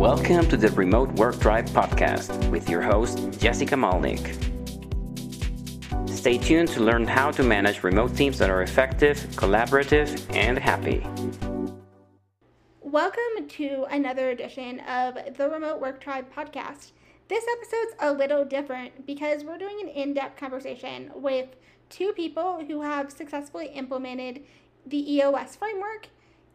[0.00, 4.34] Welcome to the Remote Work Tribe podcast with your host, Jessica Malnik.
[6.08, 11.06] Stay tuned to learn how to manage remote teams that are effective, collaborative, and happy.
[12.80, 16.92] Welcome to another edition of the Remote Work Tribe podcast.
[17.28, 21.56] This episode's a little different because we're doing an in depth conversation with
[21.90, 24.44] two people who have successfully implemented
[24.86, 26.08] the EOS framework.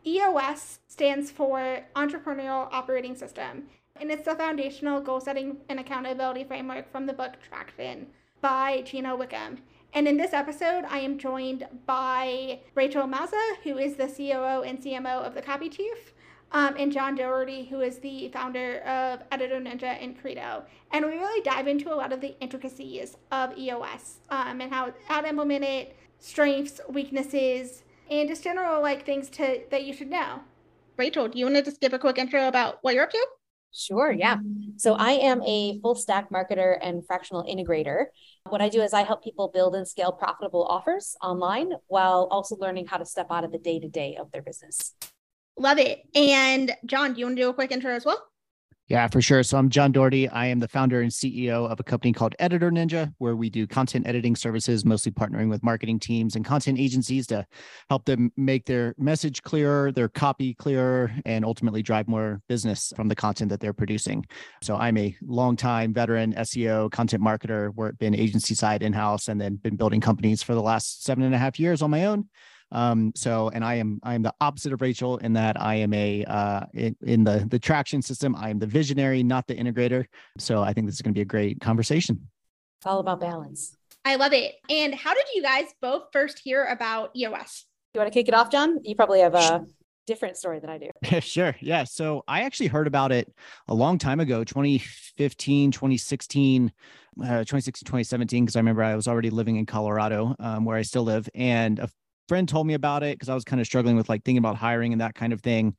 [0.07, 3.63] EOS stands for Entrepreneurial Operating System,
[3.99, 8.07] and it's the foundational goal setting and accountability framework from the book Traction
[8.39, 9.57] by Gino Wickman.
[9.94, 14.80] And in this episode, I am joined by Rachel Mazza, who is the COO and
[14.80, 16.13] CMO of the Copy Chief,
[16.52, 20.66] um, and John Doherty, who is the founder of Editor Ninja and Credo.
[20.91, 24.94] And we really dive into a lot of the intricacies of EOS um, and how,
[25.08, 30.09] how to implement it, strengths, weaknesses, and just general like things to that you should
[30.09, 30.41] know.
[30.98, 33.28] Rachel, do you want to just give a quick intro about what you're up to?
[33.73, 34.38] Sure, yeah.
[34.78, 38.06] So I am a full stack marketer and fractional integrator.
[38.47, 42.56] What I do is I help people build and scale profitable offers online while also
[42.56, 44.94] learning how to step out of the day to day of their business.
[45.58, 46.03] Love it.
[46.16, 48.25] And John, do you want to do a quick intro as well?
[48.88, 49.41] Yeah, for sure.
[49.41, 50.30] So I'm John Doherty.
[50.30, 53.66] I am the founder and CEO of a company called Editor Ninja, where we do
[53.66, 57.47] content editing services, mostly partnering with marketing teams and content agencies to
[57.89, 63.08] help them make their message clearer, their copy clearer, and ultimately drive more business from
[63.08, 64.23] the content that they're producing.
[64.61, 69.41] So I'm a longtime veteran SEO content marketer, worked been agency side in house, and
[69.41, 72.30] then been building companies for the last seven and a half years on my own.
[72.71, 75.94] Um, so, and I am I am the opposite of Rachel in that I am
[75.94, 78.35] a uh, in, in the the traction system.
[78.35, 80.05] I am the visionary, not the integrator.
[80.38, 82.27] So, I think this is going to be a great conversation.
[82.80, 83.75] It's all about balance.
[84.03, 84.55] I love it.
[84.69, 87.66] And how did you guys both first hear about EOS?
[87.94, 88.79] You want to kick it off, John?
[88.83, 89.66] You probably have a
[90.05, 90.89] different story than I do.
[91.22, 91.55] sure.
[91.59, 91.83] Yeah.
[91.83, 93.33] So I actually heard about it
[93.67, 96.72] a long time ago, 2015, 2016,
[97.22, 100.84] uh, 2016, 2017, because I remember I was already living in Colorado, um, where I
[100.84, 101.28] still live.
[101.34, 101.90] And a
[102.28, 104.56] friend told me about it because I was kind of struggling with like thinking about
[104.56, 105.75] hiring and that kind of thing.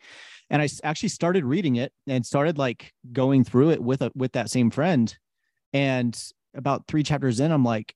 [0.50, 4.32] And I actually started reading it and started like going through it with a with
[4.32, 5.16] that same friend.
[5.72, 6.16] And
[6.54, 7.94] about three chapters in, I'm like,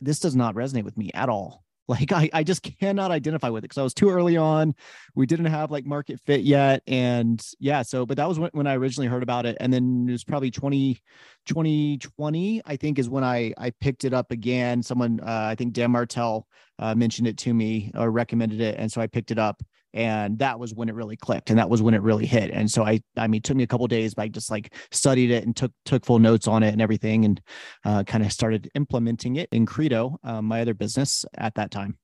[0.00, 1.64] this does not resonate with me at all.
[1.88, 4.74] Like I, I just cannot identify with it because I was too early on.
[5.14, 6.82] We didn't have like market fit yet.
[6.86, 9.56] And yeah, so but that was when, when I originally heard about it.
[9.60, 11.02] And then it was probably 20,
[11.46, 14.82] 2020, I think is when I I picked it up again.
[14.82, 16.46] Someone uh, I think Dan Martell
[16.78, 18.76] uh, mentioned it to me or recommended it.
[18.78, 19.62] And so I picked it up
[19.94, 22.70] and that was when it really clicked and that was when it really hit and
[22.70, 25.30] so i i mean it took me a couple days but i just like studied
[25.30, 27.40] it and took took full notes on it and everything and
[27.84, 31.96] uh, kind of started implementing it in credo um, my other business at that time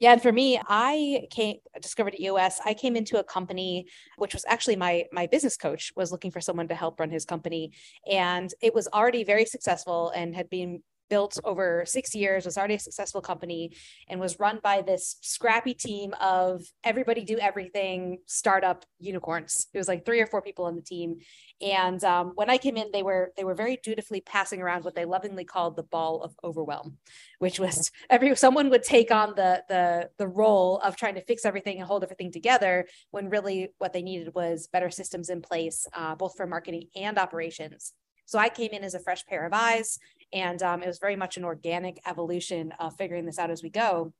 [0.00, 2.60] yeah, and for me, I came discovered EOS.
[2.64, 3.86] I came into a company
[4.18, 7.24] which was actually my my business coach was looking for someone to help run his
[7.24, 7.72] company,
[8.10, 12.74] and it was already very successful and had been built over six years, was already
[12.74, 13.72] a successful company,
[14.08, 19.66] and was run by this scrappy team of everybody do everything startup unicorns.
[19.72, 21.18] It was like three or four people on the team.
[21.60, 24.94] And um, when I came in, they were they were very dutifully passing around what
[24.94, 26.98] they lovingly called the ball of overwhelm,
[27.38, 31.44] which was every someone would take on the the the role of trying to fix
[31.44, 35.86] everything and hold everything together when really what they needed was better systems in place,
[35.92, 37.92] uh, both for marketing and operations.
[38.26, 39.98] So I came in as a fresh pair of eyes,
[40.34, 43.70] and um, it was very much an organic evolution of figuring this out as we
[43.70, 44.12] go.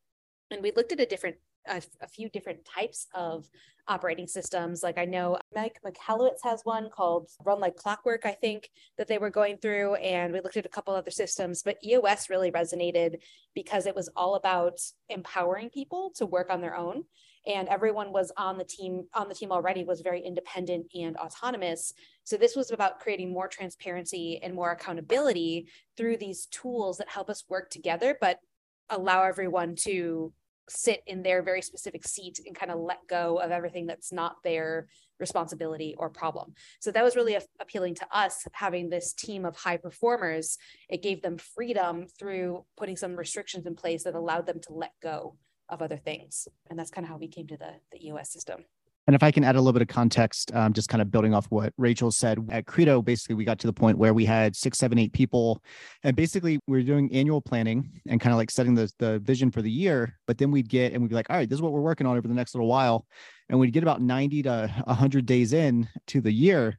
[0.51, 1.37] And we looked at a different,
[1.67, 3.49] a, a few different types of
[3.89, 4.83] operating systems.
[4.83, 9.19] Like I know Mike Michalowicz has one called Run Like Clockwork, I think, that they
[9.19, 9.97] were going through.
[9.97, 13.17] And we looked at a couple other systems, but EOS really resonated
[13.55, 17.05] because it was all about empowering people to work on their own
[17.47, 21.93] and everyone was on the team on the team already was very independent and autonomous
[22.25, 27.29] so this was about creating more transparency and more accountability through these tools that help
[27.29, 28.39] us work together but
[28.91, 30.33] allow everyone to
[30.69, 34.37] sit in their very specific seat and kind of let go of everything that's not
[34.43, 34.87] their
[35.21, 36.55] responsibility or problem.
[36.81, 40.57] So that was really a- appealing to us having this team of high performers.
[40.89, 44.93] It gave them freedom through putting some restrictions in place that allowed them to let
[45.03, 45.37] go
[45.69, 46.49] of other things.
[46.71, 48.65] And that's kind of how we came to the, the EOS system.
[49.07, 51.35] And if I can add a little bit of context, um, just kind of building
[51.35, 54.57] off what Rachel said at Credo, basically we got to the point where we had
[54.57, 55.63] six, seven, eight people,
[56.05, 59.51] and basically we are doing annual planning and kind of like setting the the vision
[59.51, 60.19] for the year.
[60.27, 62.07] But then we'd get and we'd be like, all right, this is what we're working
[62.07, 63.07] on over the next little while,
[63.51, 66.79] and we'd get about ninety to hundred days in to the year,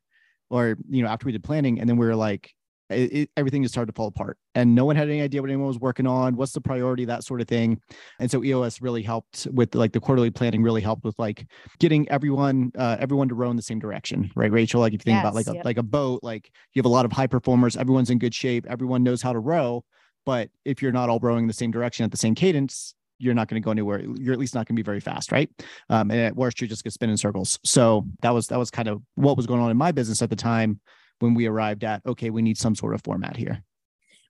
[0.49, 2.54] or you know after we did planning, and then we were like,
[2.89, 5.49] it, it, everything just started to fall apart and no one had any idea what
[5.49, 7.79] anyone was working on what's the priority that sort of thing
[8.19, 11.47] and so eos really helped with like the quarterly planning really helped with like
[11.79, 15.11] getting everyone uh, everyone to row in the same direction right rachel like if you
[15.11, 15.65] think yes, about like a yep.
[15.65, 18.65] like a boat like you have a lot of high performers everyone's in good shape
[18.69, 19.83] everyone knows how to row
[20.25, 23.47] but if you're not all rowing the same direction at the same cadence you're not
[23.47, 24.01] going to go anywhere.
[24.17, 25.49] You're at least not going to be very fast, right?
[25.89, 27.59] Um, and at worst, you're just going to spin in circles.
[27.63, 30.29] So that was that was kind of what was going on in my business at
[30.29, 30.81] the time
[31.19, 33.63] when we arrived at okay, we need some sort of format here.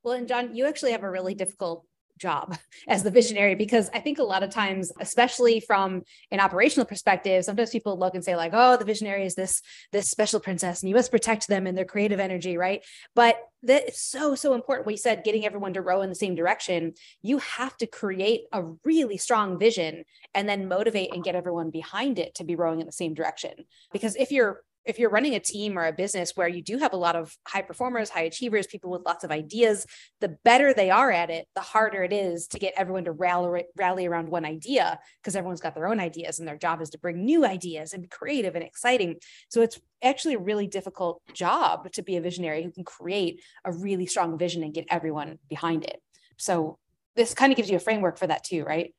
[0.03, 1.85] Well, and John, you actually have a really difficult
[2.17, 6.85] job as the visionary because I think a lot of times, especially from an operational
[6.85, 9.61] perspective, sometimes people look and say like, "Oh, the visionary is this
[9.91, 12.83] this special princess, and you must protect them and their creative energy," right?
[13.15, 14.85] But that is so so important.
[14.85, 16.93] What you said, getting everyone to row in the same direction.
[17.21, 22.19] You have to create a really strong vision and then motivate and get everyone behind
[22.19, 23.65] it to be rowing in the same direction.
[23.91, 26.93] Because if you're if you're running a team or a business where you do have
[26.93, 29.85] a lot of high performers, high achievers, people with lots of ideas,
[30.21, 33.65] the better they are at it, the harder it is to get everyone to rally,
[33.75, 36.99] rally around one idea because everyone's got their own ideas and their job is to
[36.99, 39.15] bring new ideas and be creative and exciting.
[39.49, 43.71] So it's actually a really difficult job to be a visionary who can create a
[43.71, 46.01] really strong vision and get everyone behind it.
[46.37, 46.77] So
[47.15, 48.93] this kind of gives you a framework for that too, right?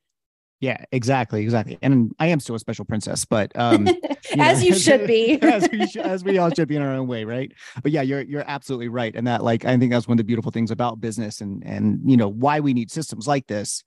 [0.59, 1.77] Yeah, exactly, exactly.
[1.83, 3.97] And I am still a special princess, but um, you
[4.39, 6.93] as know, you should be, as we should, as we all should be in our
[6.93, 7.51] own way, right?
[7.83, 10.23] But yeah, you're you're absolutely right, and that like I think that's one of the
[10.23, 13.83] beautiful things about business, and and you know why we need systems like this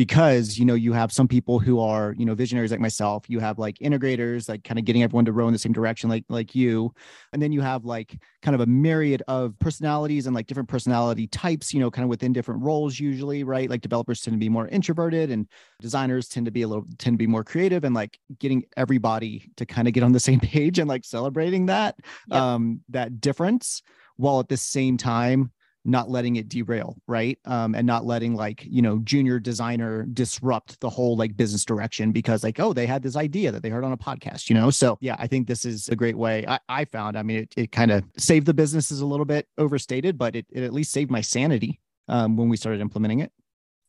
[0.00, 3.28] because you know you have some people who are you know visionaries like myself.
[3.28, 6.08] You have like integrators like kind of getting everyone to row in the same direction
[6.08, 6.94] like like you.
[7.34, 11.26] And then you have like kind of a myriad of personalities and like different personality
[11.26, 13.68] types you know kind of within different roles usually right?
[13.68, 15.46] Like developers tend to be more introverted and
[15.82, 19.52] designers tend to be a little tend to be more creative and like getting everybody
[19.58, 21.96] to kind of get on the same page and like celebrating that
[22.30, 23.82] um that difference
[24.16, 25.50] while at the same time
[25.84, 27.38] not letting it derail right?
[27.44, 32.12] Um, and not letting like you know junior designer disrupt the whole like business direction
[32.12, 34.70] because like oh they had this idea that they heard on a podcast you know?
[34.70, 36.44] So yeah i think this is a great way.
[36.46, 39.46] I, I found i mean it, it kind of saved the businesses a little bit
[39.58, 43.32] overstated but it, it at least saved my sanity um, when we started implementing it.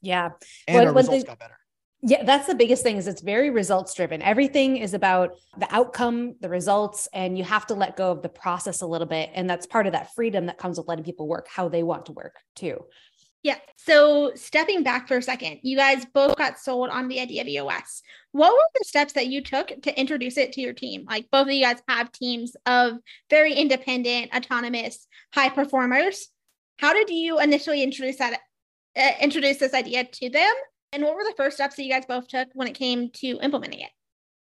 [0.01, 0.29] Yeah.
[0.67, 1.57] And when, our results got better
[2.03, 4.21] yeah, that's the biggest thing is it's very results driven.
[4.23, 8.29] Everything is about the outcome, the results, and you have to let go of the
[8.29, 9.29] process a little bit.
[9.35, 12.07] And that's part of that freedom that comes with letting people work how they want
[12.07, 12.85] to work too.
[13.43, 13.57] Yeah.
[13.77, 17.47] So stepping back for a second, you guys both got sold on the idea of
[17.47, 18.01] EOS.
[18.31, 21.05] What were the steps that you took to introduce it to your team?
[21.07, 22.97] Like both of you guys have teams of
[23.29, 26.29] very independent, autonomous, high performers.
[26.77, 28.39] How did you initially introduce that
[28.95, 30.53] uh, introduce this idea to them?
[30.93, 33.39] And what were the first steps that you guys both took when it came to
[33.41, 33.91] implementing it?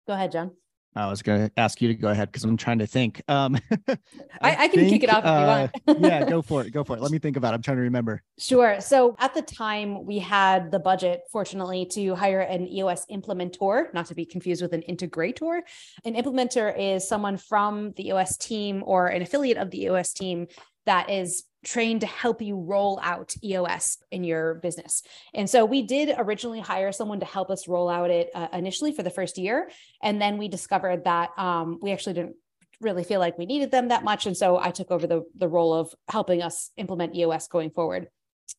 [0.07, 0.53] Go ahead, John.
[0.97, 3.23] I was going to ask you to go ahead because I'm trying to think.
[3.29, 3.79] Um, I,
[4.41, 6.01] I, I, can think, kick it off uh, if you want.
[6.05, 6.73] yeah, go for it.
[6.73, 7.01] Go for it.
[7.01, 7.57] Let me think about it.
[7.57, 8.25] I'm trying to remember.
[8.39, 8.81] Sure.
[8.81, 14.07] So at the time, we had the budget, fortunately, to hire an EOS implementer, not
[14.07, 15.61] to be confused with an integrator.
[16.05, 20.49] An implementer is someone from the EOS team or an affiliate of the EOS team
[20.87, 25.03] that is trained to help you roll out EOS in your business.
[25.35, 28.93] And so we did originally hire someone to help us roll out it uh, initially
[28.93, 29.71] for the first year.
[30.03, 32.37] And then we discovered that um, we actually didn't
[32.81, 34.27] really feel like we needed them that much.
[34.27, 38.09] And so I took over the, the role of helping us implement EOS going forward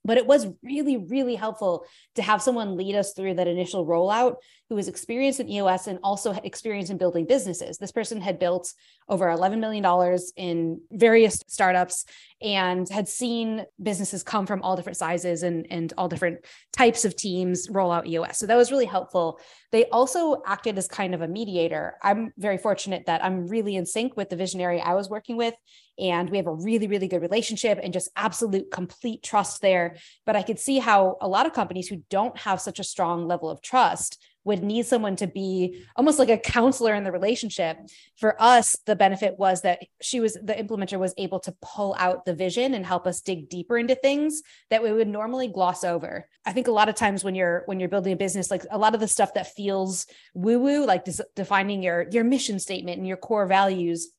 [0.04, 1.86] but it was really really helpful
[2.16, 4.36] to have someone lead us through that initial rollout
[4.70, 7.78] who was experienced in eos and also experienced in building businesses.
[7.78, 8.74] This person had built
[9.10, 12.06] over $11 million in various startups
[12.42, 17.18] and had seen businesses come from all different sizes and, and all different types of
[17.18, 19.42] teams roll out eos so that was really helpful.
[19.74, 21.95] They also acted as kind of a mediator.
[22.02, 25.54] I'm very fortunate that i'm really in sync with the visionary i was working with
[26.02, 30.36] and we have a really really good relationship and just absolute complete trust there but
[30.36, 33.50] i could see how a lot of companies who don't have such a strong level
[33.50, 37.78] of trust would need someone to be almost like a counselor in the relationship.
[38.18, 42.26] For us, the benefit was that she was the implementer was able to pull out
[42.26, 46.28] the vision and help us dig deeper into things that we would normally gloss over.
[46.46, 48.78] I think a lot of times when you're when you're building a business, like a
[48.78, 51.06] lot of the stuff that feels woo woo, like
[51.36, 54.12] defining your your mission statement and your core values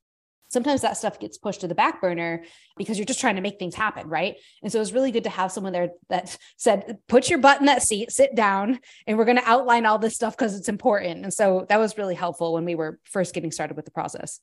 [0.53, 2.45] sometimes that stuff gets pushed to the back burner
[2.77, 5.25] because you're just trying to make things happen right and so it was really good
[5.25, 9.17] to have someone there that said put your butt in that seat sit down and
[9.17, 12.15] we're going to outline all this stuff because it's important and so that was really
[12.15, 14.41] helpful when we were first getting started with the process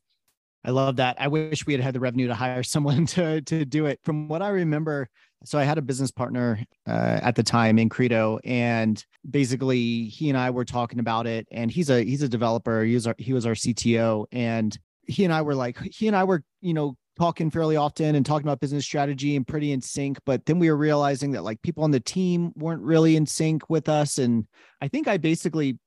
[0.63, 1.15] I love that.
[1.19, 3.99] I wish we had had the revenue to hire someone to to do it.
[4.03, 5.07] From what I remember,
[5.45, 10.29] so I had a business partner uh, at the time in Credo, and basically he
[10.29, 11.47] and I were talking about it.
[11.51, 12.83] And he's a he's a developer.
[12.83, 14.77] He was our, he was our CTO, and
[15.09, 18.25] he and I were like, he and I were, you know, talking fairly often and
[18.25, 20.17] talking about business strategy and pretty in sync.
[20.25, 23.69] But then we were realizing that like people on the team weren't really in sync
[23.69, 24.17] with us.
[24.17, 24.47] And
[24.81, 25.77] I think I basically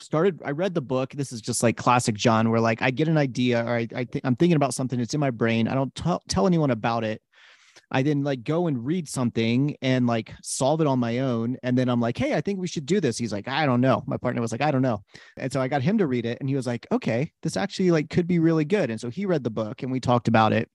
[0.00, 3.08] started i read the book this is just like classic john where like i get
[3.08, 5.74] an idea or i, I think i'm thinking about something it's in my brain i
[5.74, 7.20] don't t- tell anyone about it
[7.90, 11.76] i then like go and read something and like solve it on my own and
[11.76, 13.18] then i'm like hey i think we should do this.
[13.18, 14.02] He's like i don't know.
[14.06, 15.02] My partner was like i don't know.
[15.36, 17.90] And so i got him to read it and he was like okay this actually
[17.90, 18.90] like could be really good.
[18.90, 20.68] And so he read the book and we talked about it.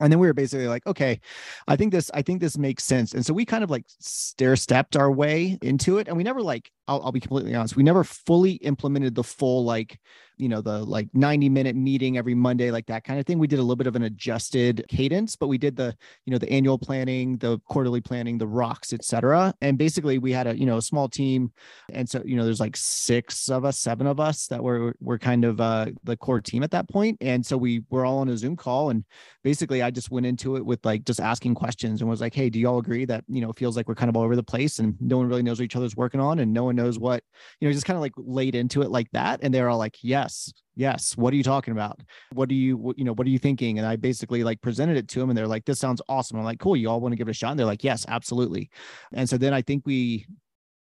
[0.00, 1.20] And then we were basically like okay
[1.68, 3.14] i think this i think this makes sense.
[3.14, 6.42] And so we kind of like stair stepped our way into it and we never
[6.42, 9.98] like I'll, I'll be completely honest we never fully implemented the full like
[10.38, 13.38] you know the like 90 minute meeting every monday like that kind of thing.
[13.38, 15.94] We did a little bit of an adjusted cadence but we did the
[16.26, 20.46] you know the annual planning the quarterly planning the rocks etc and basically we had
[20.46, 21.52] a you know a small team.
[21.92, 25.18] And so you know there's like six of us seven of us that were were
[25.18, 27.18] kind of uh the core team at that point.
[27.20, 28.90] and so we were all on a zoom call.
[28.90, 29.04] And
[29.44, 32.48] basically i just went into it with like just asking questions and was like hey
[32.48, 34.36] do you all agree that you know it feels like we're kind of all over
[34.36, 36.76] the place and no one really knows what each other's working on and no one
[36.76, 37.22] knows what
[37.60, 39.96] you know just kind of like laid into it like that and they're all like
[40.02, 42.00] yes yes what are you talking about?
[42.32, 43.78] What do you what, you know what are you thinking?
[43.78, 46.38] And i basically like presented it to them and they're like this sounds awesome.
[46.38, 47.50] I'm like cool you all want to give it a shot?
[47.50, 48.70] And they're like yes absolutely.
[49.12, 50.26] And so then i think we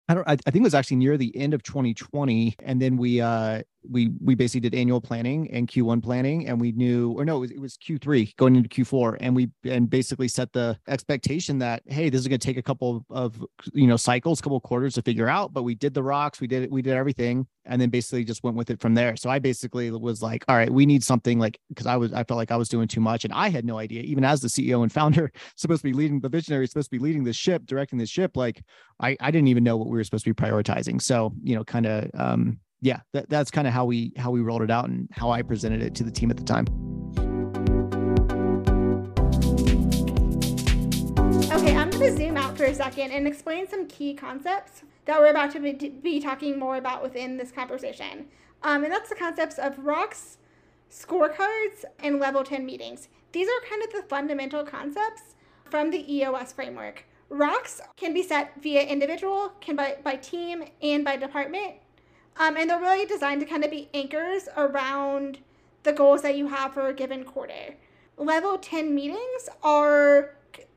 [0.09, 2.97] I don't I, I think it was actually near the end of 2020 and then
[2.97, 7.25] we uh we we basically did annual planning and Q1 planning, and we knew, or
[7.25, 10.77] no, it was, it was Q3 going into Q4, and we and basically set the
[10.87, 14.59] expectation that hey, this is going to take a couple of you know cycles, couple
[14.59, 15.53] quarters to figure out.
[15.53, 18.55] But we did the rocks, we did we did everything, and then basically just went
[18.55, 19.15] with it from there.
[19.15, 22.23] So I basically was like, all right, we need something like because I was I
[22.23, 24.47] felt like I was doing too much, and I had no idea, even as the
[24.47, 27.65] CEO and founder, supposed to be leading the visionary, supposed to be leading the ship,
[27.65, 28.61] directing the ship, like
[28.99, 31.01] I I didn't even know what we were supposed to be prioritizing.
[31.01, 34.41] So you know, kind of um yeah, that, that's kind of how we how we
[34.41, 36.65] rolled it out and how I presented it to the team at the time.
[41.53, 45.19] Okay, I'm going to zoom out for a second and explain some key concepts that
[45.19, 48.25] we're about to be, talking more about within this conversation.
[48.63, 50.37] Um, and that's the concepts of rocks,
[50.89, 53.09] scorecards, and level 10 meetings.
[53.31, 55.35] These are kind of the fundamental concepts
[55.69, 57.05] from the EOS framework.
[57.29, 61.75] Rocks can be set via individual, can by, by team, and by department.
[62.37, 65.39] Um, and they're really designed to kind of be anchors around
[65.83, 67.75] the goals that you have for a given quarter.
[68.17, 70.35] Level 10 meetings are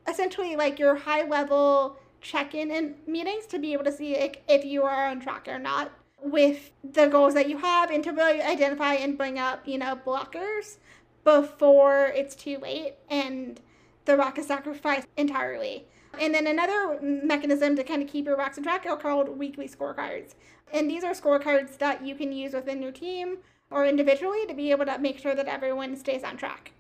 [0.09, 4.43] essentially like your high level check in and meetings to be able to see like,
[4.49, 5.93] if you are on track or not
[6.23, 9.99] with the goals that you have and to really identify and bring up, you know,
[10.07, 10.79] blockers
[11.23, 13.61] before it's too late and
[14.07, 15.87] the rock is sacrificed entirely.
[16.19, 19.69] And then another mechanism to kind of keep your rocks on track are called weekly
[19.69, 20.35] scorecards.
[20.73, 23.38] And these are scorecards that you can use within your team
[23.71, 26.73] or individually to be able to make sure that everyone stays on track.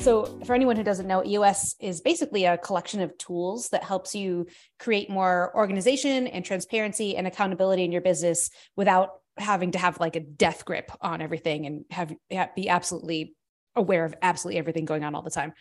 [0.00, 4.14] So, for anyone who doesn't know, EOS is basically a collection of tools that helps
[4.14, 4.46] you
[4.78, 10.16] create more organization and transparency and accountability in your business without having to have like
[10.16, 12.14] a death grip on everything and have
[12.56, 13.34] be absolutely
[13.76, 15.52] aware of absolutely everything going on all the time.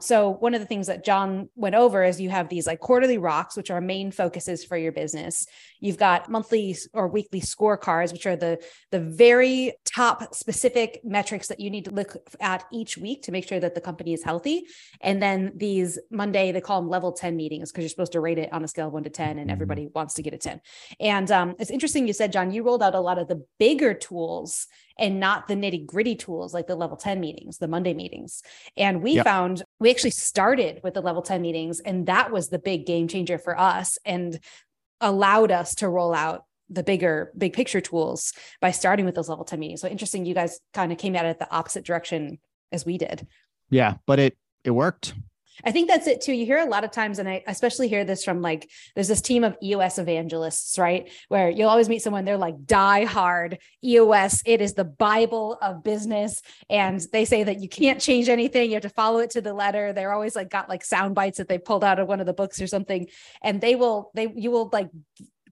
[0.00, 3.18] So one of the things that John went over is you have these like quarterly
[3.18, 5.46] rocks, which are main focuses for your business.
[5.80, 11.60] You've got monthly or weekly scorecards, which are the the very top specific metrics that
[11.60, 14.64] you need to look at each week to make sure that the company is healthy.
[15.00, 18.38] And then these Monday, they call them level 10 meetings because you're supposed to rate
[18.38, 19.50] it on a scale of one to 10 and mm-hmm.
[19.50, 20.60] everybody wants to get a 10.
[21.00, 23.94] And um, it's interesting you said, John, you rolled out a lot of the bigger
[23.94, 24.66] tools
[24.98, 28.42] and not the nitty gritty tools like the level 10 meetings, the Monday meetings.
[28.76, 29.24] And we yep.
[29.24, 33.08] found we actually started with the level 10 meetings, and that was the big game
[33.08, 34.38] changer for us and
[35.00, 39.44] allowed us to roll out the bigger big picture tools by starting with those level
[39.44, 39.80] 10 meetings.
[39.80, 42.38] So interesting, you guys kind of came at it the opposite direction
[42.70, 43.26] as we did.
[43.70, 45.14] Yeah, but it it worked.
[45.64, 46.32] I think that's it too.
[46.32, 49.20] You hear a lot of times, and I especially hear this from like, there's this
[49.20, 51.10] team of EOS evangelists, right?
[51.28, 54.42] Where you'll always meet someone, they're like die hard EOS.
[54.46, 56.42] It is the Bible of business.
[56.70, 58.70] And they say that you can't change anything.
[58.70, 59.92] You have to follow it to the letter.
[59.92, 62.32] They're always like got like sound bites that they pulled out of one of the
[62.32, 63.08] books or something.
[63.42, 64.90] And they will, they, you will like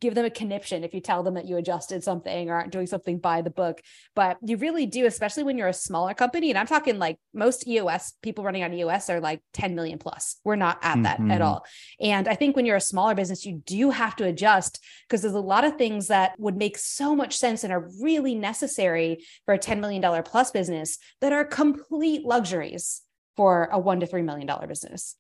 [0.01, 2.87] give them a conniption if you tell them that you adjusted something or aren't doing
[2.87, 3.81] something by the book.
[4.15, 6.51] But you really do, especially when you're a smaller company.
[6.51, 10.37] And I'm talking like most EOS people running on EOS are like 10 million plus.
[10.45, 11.03] We're not at mm-hmm.
[11.03, 11.43] that at mm-hmm.
[11.43, 11.65] all.
[12.01, 15.35] And I think when you're a smaller business, you do have to adjust because there's
[15.35, 19.55] a lot of things that would make so much sense and are really necessary for
[19.55, 23.03] a $10 million plus business that are complete luxuries
[23.37, 25.17] for a one to $3 million business.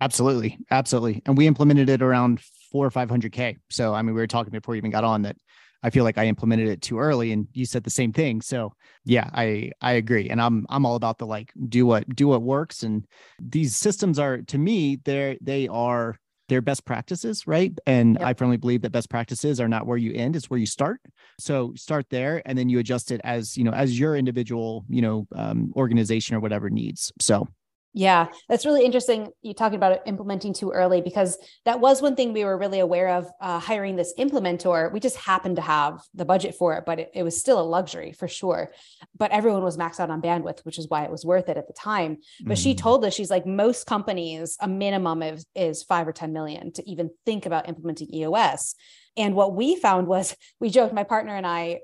[0.00, 0.58] Absolutely.
[0.70, 1.22] Absolutely.
[1.26, 3.56] And we implemented it around four or 500K.
[3.70, 5.36] So, I mean, we were talking before you even got on that
[5.82, 8.40] I feel like I implemented it too early and you said the same thing.
[8.42, 8.72] So
[9.04, 10.28] yeah, I I agree.
[10.28, 12.82] And I'm I'm all about the like do what do what works.
[12.82, 13.06] And
[13.40, 16.16] these systems are to me, they're they are
[16.48, 17.72] they're best practices, right?
[17.86, 18.26] And yep.
[18.26, 21.00] I firmly believe that best practices are not where you end, it's where you start.
[21.38, 25.00] So start there and then you adjust it as, you know, as your individual, you
[25.00, 27.12] know, um, organization or whatever needs.
[27.20, 27.46] So
[27.92, 29.32] yeah, that's really interesting.
[29.42, 33.08] You talking about implementing too early because that was one thing we were really aware
[33.08, 34.92] of uh, hiring this implementor.
[34.92, 37.62] We just happened to have the budget for it, but it, it, was still a
[37.62, 38.70] luxury for sure.
[39.16, 41.66] But everyone was maxed out on bandwidth, which is why it was worth it at
[41.66, 42.18] the time.
[42.44, 42.62] But mm.
[42.62, 46.72] she told us she's like most companies, a minimum is, is five or ten million
[46.74, 48.76] to even think about implementing EOS.
[49.16, 51.80] And what we found was we joked, my partner and I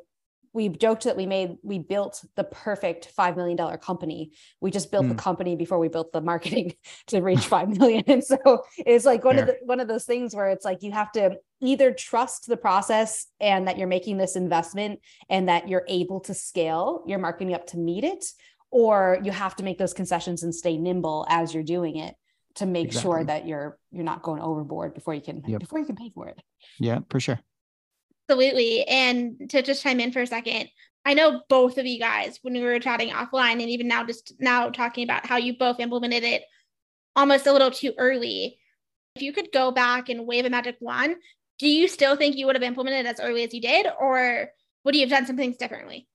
[0.57, 4.33] we joked that we made we built the perfect five million dollar company.
[4.63, 5.09] We just built mm.
[5.09, 5.21] the hmm.
[5.21, 6.73] company before we built the marketing
[7.09, 8.03] to reach five million.
[8.07, 9.43] And so it's like one Fair.
[9.45, 12.57] of the one of those things where it's like you have to either trust the
[12.57, 17.55] process and that you're making this investment and that you're able to scale your marketing
[17.55, 18.25] up to meet it,
[18.71, 22.15] or you have to make those concessions and stay nimble as you're doing it
[22.55, 23.11] to make exactly.
[23.11, 25.61] sure that you're you're not going overboard before you can yep.
[25.61, 26.41] before you can pay for it.
[26.79, 27.39] Yeah, for sure.
[28.29, 28.83] Absolutely.
[28.85, 30.69] And to just chime in for a second,
[31.05, 34.35] I know both of you guys when we were chatting offline and even now just
[34.41, 36.43] now talking about how you both implemented it
[37.15, 38.59] almost a little too early.
[39.15, 41.17] If you could go back and wave a magic wand,
[41.59, 44.49] do you still think you would have implemented as early as you did or
[44.85, 46.09] would you have done some things differently?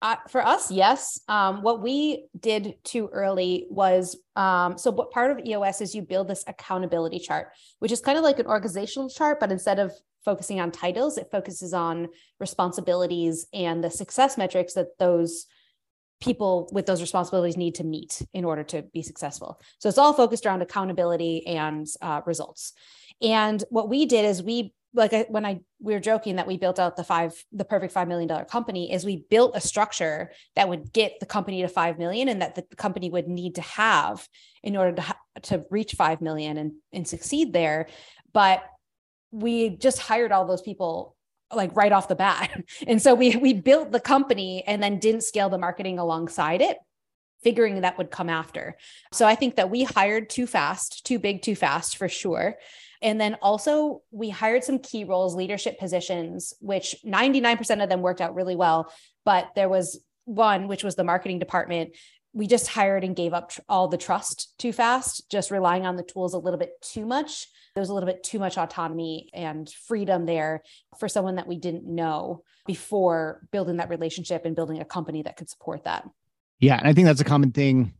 [0.00, 1.20] Uh, for us, yes.
[1.28, 6.02] Um, what we did too early was um, so what part of EOS is you
[6.02, 7.48] build this accountability chart,
[7.78, 9.92] which is kind of like an organizational chart, but instead of
[10.24, 12.08] focusing on titles, it focuses on
[12.40, 15.46] responsibilities and the success metrics that those
[16.20, 19.60] people with those responsibilities need to meet in order to be successful.
[19.78, 22.72] So it's all focused around accountability and uh, results.
[23.20, 26.56] And what we did is we like I, when I we were joking that we
[26.56, 30.30] built out the five the perfect five million dollar company is we built a structure
[30.54, 33.62] that would get the company to five million and that the company would need to
[33.62, 34.26] have
[34.62, 37.88] in order to to reach five million and and succeed there.
[38.32, 38.64] But
[39.34, 41.16] we just hired all those people
[41.52, 42.62] like right off the bat.
[42.86, 46.78] And so we we built the company and then didn't scale the marketing alongside it,
[47.42, 48.76] figuring that would come after.
[49.12, 52.56] So I think that we hired too fast, too big, too fast for sure.
[53.02, 58.20] And then also we hired some key roles, leadership positions, which 99% of them worked
[58.20, 58.92] out really well,
[59.24, 61.90] but there was one which was the marketing department
[62.34, 66.02] we just hired and gave up all the trust too fast, just relying on the
[66.02, 67.46] tools a little bit too much.
[67.74, 70.62] There was a little bit too much autonomy and freedom there
[70.98, 75.36] for someone that we didn't know before building that relationship and building a company that
[75.36, 76.08] could support that.
[76.60, 76.78] Yeah.
[76.78, 77.92] And I think that's a common thing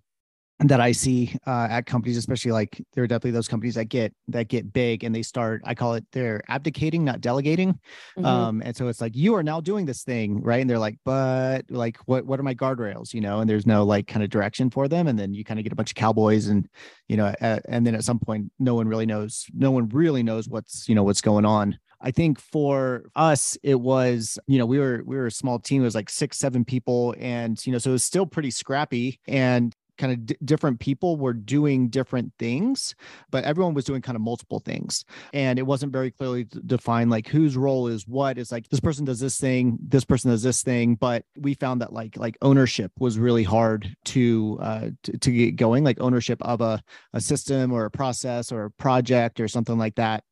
[0.60, 4.14] that I see uh, at companies, especially like there are definitely those companies that get
[4.28, 5.62] that get big and they start.
[5.64, 7.72] I call it they're abdicating, not delegating.
[8.16, 8.24] Mm-hmm.
[8.24, 10.60] Um, and so it's like you are now doing this thing, right?
[10.60, 13.12] And they're like, but like, what what are my guardrails?
[13.12, 15.08] You know, and there's no like kind of direction for them.
[15.08, 16.68] And then you kind of get a bunch of cowboys, and
[17.08, 19.46] you know, at, and then at some point, no one really knows.
[19.52, 21.78] No one really knows what's you know what's going on.
[22.00, 25.80] I think for us, it was, you know, we were we were a small team.
[25.80, 29.18] It was like six, seven people, and you know, so it was still pretty scrappy.
[29.26, 32.94] And kind of d- different people were doing different things
[33.30, 37.28] but everyone was doing kind of multiple things and it wasn't very clearly defined like
[37.28, 40.62] whose role is what it's like this person does this thing this person does this
[40.62, 45.30] thing but we found that like like ownership was really hard to uh to, to
[45.30, 49.48] get going like ownership of a, a system or a process or a project or
[49.48, 50.24] something like that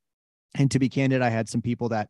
[0.54, 2.08] and to be candid i had some people that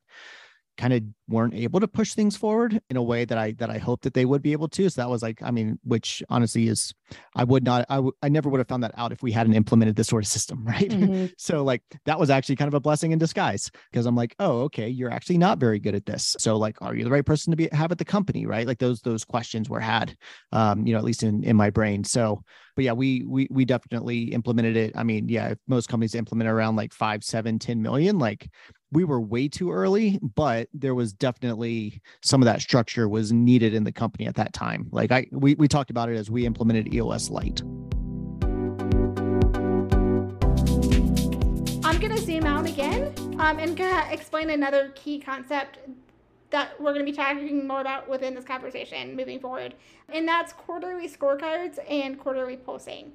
[0.77, 3.79] kind of weren't able to push things forward in a way that I that I
[3.79, 4.89] hoped that they would be able to.
[4.89, 6.93] So that was like, I mean, which honestly is,
[7.35, 9.55] I would not, I, w- I never would have found that out if we hadn't
[9.55, 10.91] implemented this sort of system, right?
[10.91, 11.27] Mm-hmm.
[11.37, 14.63] so like that was actually kind of a blessing in disguise because I'm like, oh,
[14.63, 16.37] okay, you're actually not very good at this.
[16.39, 18.67] So like, are you the right person to be have at the company, right?
[18.67, 20.17] Like those those questions were had,
[20.53, 22.05] um, you know, at least in in my brain.
[22.05, 22.43] So,
[22.77, 24.93] but yeah, we we we definitely implemented it.
[24.97, 28.49] I mean, yeah, most companies implement around like five, seven, 10 million, like
[28.93, 33.75] we were way too early, but there was definitely some of that structure was needed
[33.75, 34.89] in the company at that time.
[34.93, 37.63] Like I we we talked about it as we implemented EOS Lite.
[41.85, 45.79] I'm gonna zoom out again um, and gonna explain another key concept
[46.51, 49.75] that we're going to be talking more about within this conversation moving forward,
[50.11, 53.13] and that's quarterly scorecards and quarterly pulsing.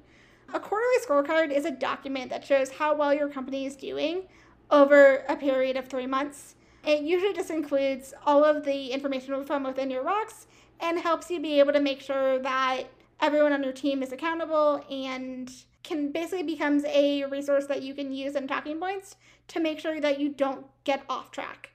[0.52, 4.24] A quarterly scorecard is a document that shows how well your company is doing
[4.70, 6.54] over a period of three months.
[6.84, 10.46] It usually just includes all of the information from within your rocks
[10.80, 12.84] and helps you be able to make sure that
[13.20, 15.50] everyone on your team is accountable and
[15.82, 19.16] can basically becomes a resource that you can use in talking points
[19.48, 21.70] to make sure that you don't get off track.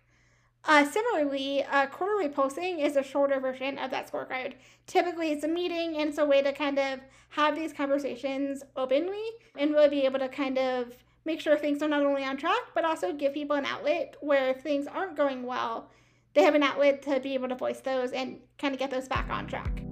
[0.66, 4.54] Uh, similarly, uh, quarterly pulsing is a shorter version of that scorecard.
[4.88, 9.26] Typically, it's a meeting and it's a way to kind of have these conversations openly
[9.58, 10.96] and really be able to kind of
[11.26, 14.50] make sure things are not only on track, but also give people an outlet where
[14.50, 15.90] if things aren't going well,
[16.34, 19.08] they have an outlet to be able to voice those and kind of get those
[19.08, 19.84] back on track.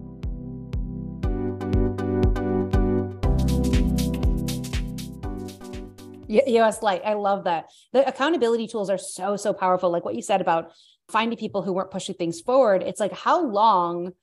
[6.30, 7.02] EOS Light.
[7.06, 7.66] I love that.
[7.92, 9.90] The accountability tools are so, so powerful.
[9.90, 10.72] Like what you said about
[11.10, 12.84] finding people who weren't pushing things forward.
[12.84, 14.14] It's like, how long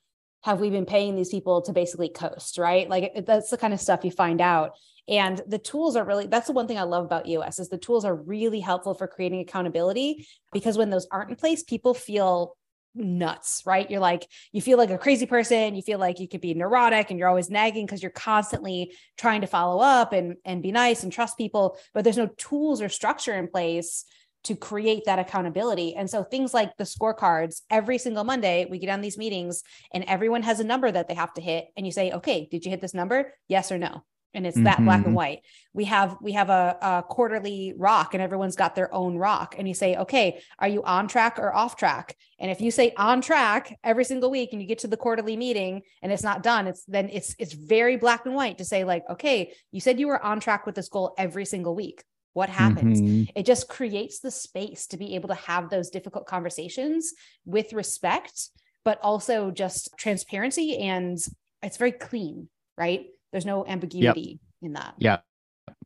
[0.41, 2.89] have we been paying these people to basically coast, right?
[2.89, 4.71] Like that's the kind of stuff you find out.
[5.09, 7.77] And the tools are really, that's the one thing I love about EOS is the
[7.77, 12.55] tools are really helpful for creating accountability because when those aren't in place, people feel
[12.93, 13.89] nuts, right?
[13.89, 15.75] You're like, you feel like a crazy person.
[15.75, 19.41] You feel like you could be neurotic and you're always nagging because you're constantly trying
[19.41, 22.89] to follow up and, and be nice and trust people, but there's no tools or
[22.89, 24.05] structure in place
[24.43, 25.95] to create that accountability.
[25.95, 30.03] And so things like the scorecards, every single Monday, we get on these meetings and
[30.05, 31.67] everyone has a number that they have to hit.
[31.75, 33.33] And you say, okay, did you hit this number?
[33.47, 34.03] Yes or no?
[34.33, 34.85] And it's that mm-hmm.
[34.85, 35.15] black and mm-hmm.
[35.15, 35.41] white
[35.73, 39.67] we have we have a, a, quarterly rock and everyone's got their own rock and
[39.67, 43.21] you say okay are you on track or off track and if you say on
[43.21, 46.67] track every single week and you get to the quarterly meeting and it's not done
[46.67, 50.07] it's then it's it's very black and white to say like okay you said you
[50.07, 53.23] were on track with this goal every single week what happens mm-hmm.
[53.35, 57.13] it just creates the space to be able to have those difficult conversations
[57.45, 58.49] with respect
[58.85, 61.17] but also just transparency and
[61.63, 64.39] it's very clean right there's no ambiguity yep.
[64.61, 64.95] in that.
[64.97, 65.19] Yeah.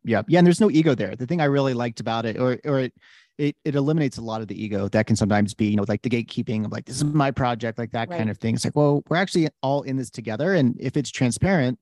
[0.04, 0.24] Yeah.
[0.28, 0.40] Yeah.
[0.40, 1.16] And there's no ego there.
[1.16, 2.94] The thing I really liked about it, or or it
[3.38, 6.02] it it eliminates a lot of the ego that can sometimes be, you know, like
[6.02, 8.18] the gatekeeping of like, this is my project, like that right.
[8.18, 8.56] kind of thing.
[8.56, 10.54] It's like, well, we're actually all in this together.
[10.54, 11.80] And if it's transparent,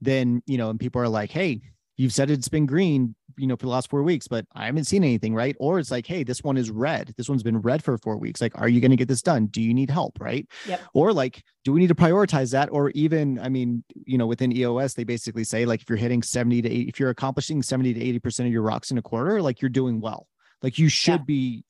[0.00, 1.60] then, you know, and people are like, hey,
[1.96, 4.84] you've said it's been green, you know, for the last four weeks, but I haven't
[4.84, 5.56] seen anything, right?
[5.58, 7.14] Or it's like, hey, this one is red.
[7.16, 8.40] This one's been red for four weeks.
[8.40, 9.46] Like, are you going to get this done?
[9.46, 10.46] Do you need help, right?
[10.66, 10.80] Yep.
[10.94, 12.68] Or like, do we need to prioritize that?
[12.70, 16.22] Or even, I mean, you know, within EOS, they basically say like, if you're hitting
[16.22, 19.40] 70 to 80, if you're accomplishing 70 to 80% of your rocks in a quarter,
[19.40, 20.26] like you're doing well.
[20.62, 21.26] Like you should yeah.
[21.26, 21.64] be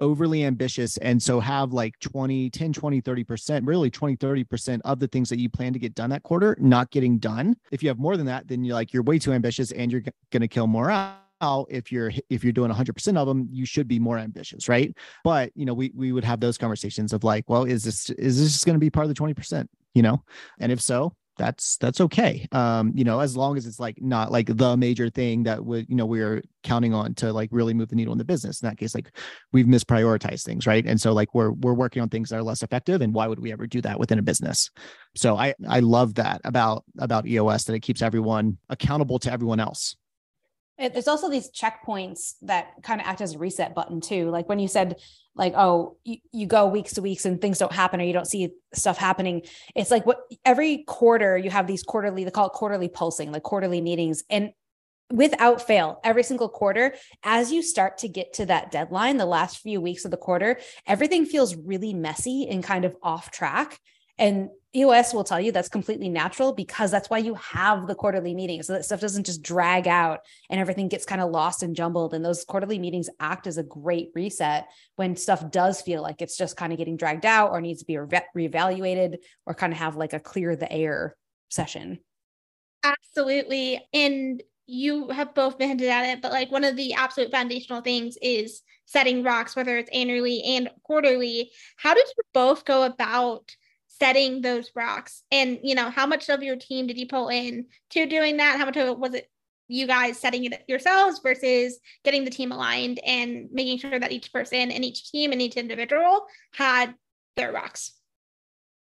[0.00, 5.08] overly ambitious and so have like 20 10 20 30% really 20 30% of the
[5.08, 7.56] things that you plan to get done that quarter not getting done.
[7.70, 10.02] If you have more than that then you're like you're way too ambitious and you're
[10.30, 10.68] going to kill
[11.40, 11.66] out.
[11.70, 14.94] If you're if you're doing 100% of them you should be more ambitious right?
[15.24, 18.40] But you know we we would have those conversations of like well is this is
[18.40, 20.22] this just going to be part of the 20% you know?
[20.60, 22.46] And if so that's that's okay.
[22.52, 25.88] Um you know as long as it's like not like the major thing that would
[25.88, 28.60] you know we're counting on to like really move the needle in the business.
[28.60, 29.16] In that case like
[29.52, 30.84] we've misprioritized things right?
[30.84, 33.40] And so like we're we're working on things that are less effective and why would
[33.40, 34.70] we ever do that within a business?
[35.16, 39.60] So i i love that about about eos that it keeps everyone accountable to everyone
[39.60, 39.96] else
[40.78, 44.58] there's also these checkpoints that kind of act as a reset button too like when
[44.58, 44.96] you said
[45.34, 48.28] like oh you, you go weeks to weeks and things don't happen or you don't
[48.28, 49.42] see stuff happening
[49.74, 53.42] it's like what every quarter you have these quarterly they call it quarterly pulsing like
[53.42, 54.50] quarterly meetings and
[55.10, 59.58] without fail every single quarter as you start to get to that deadline the last
[59.58, 63.78] few weeks of the quarter everything feels really messy and kind of off track
[64.18, 68.34] and EOS will tell you that's completely natural because that's why you have the quarterly
[68.34, 68.66] meetings.
[68.66, 72.12] So that stuff doesn't just drag out and everything gets kind of lost and jumbled.
[72.12, 76.36] And those quarterly meetings act as a great reset when stuff does feel like it's
[76.36, 79.78] just kind of getting dragged out or needs to be re- reevaluated or kind of
[79.78, 81.16] have like a clear the air
[81.48, 81.98] session.
[82.84, 83.80] Absolutely.
[83.94, 87.80] And you have both been hinted at it, but like one of the absolute foundational
[87.80, 91.50] things is setting rocks, whether it's annually and quarterly.
[91.76, 93.50] How did you both go about?
[94.00, 95.22] Setting those rocks.
[95.30, 98.58] And you know how much of your team did you pull in to doing that?
[98.58, 99.30] How much of it was it
[99.70, 104.32] you guys setting it yourselves versus getting the team aligned and making sure that each
[104.32, 106.94] person and each team and each individual had
[107.36, 107.92] their rocks?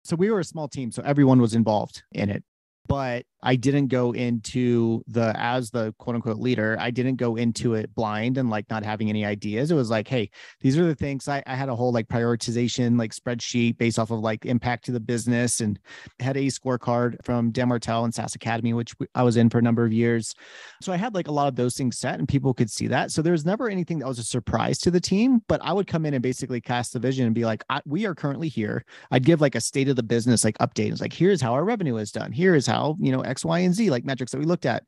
[0.04, 2.43] So we were a small team so everyone was involved in it
[2.88, 7.74] but I didn't go into the as the quote unquote leader, I didn't go into
[7.74, 9.69] it blind and like not having any ideas.
[9.69, 10.30] It was like, hey,
[10.62, 14.12] these are the things I, I had a whole like prioritization like spreadsheet based off
[14.12, 15.78] of like impact to the business and
[16.19, 19.62] had a scorecard from Dan Martell and SaaS Academy, which I was in for a
[19.62, 20.34] number of years.
[20.82, 23.12] So I had like a lot of those things set and people could see that.
[23.12, 25.88] So there was never anything that was a surprise to the team, but I would
[25.88, 28.86] come in and basically cast the vision and be like, we are currently here.
[29.12, 30.91] I'd give like a state of the business like update.
[30.91, 32.32] It's like, here's how our revenue is done.
[32.32, 34.83] Here is how, you know, X, Y, and Z, like metrics that we looked at.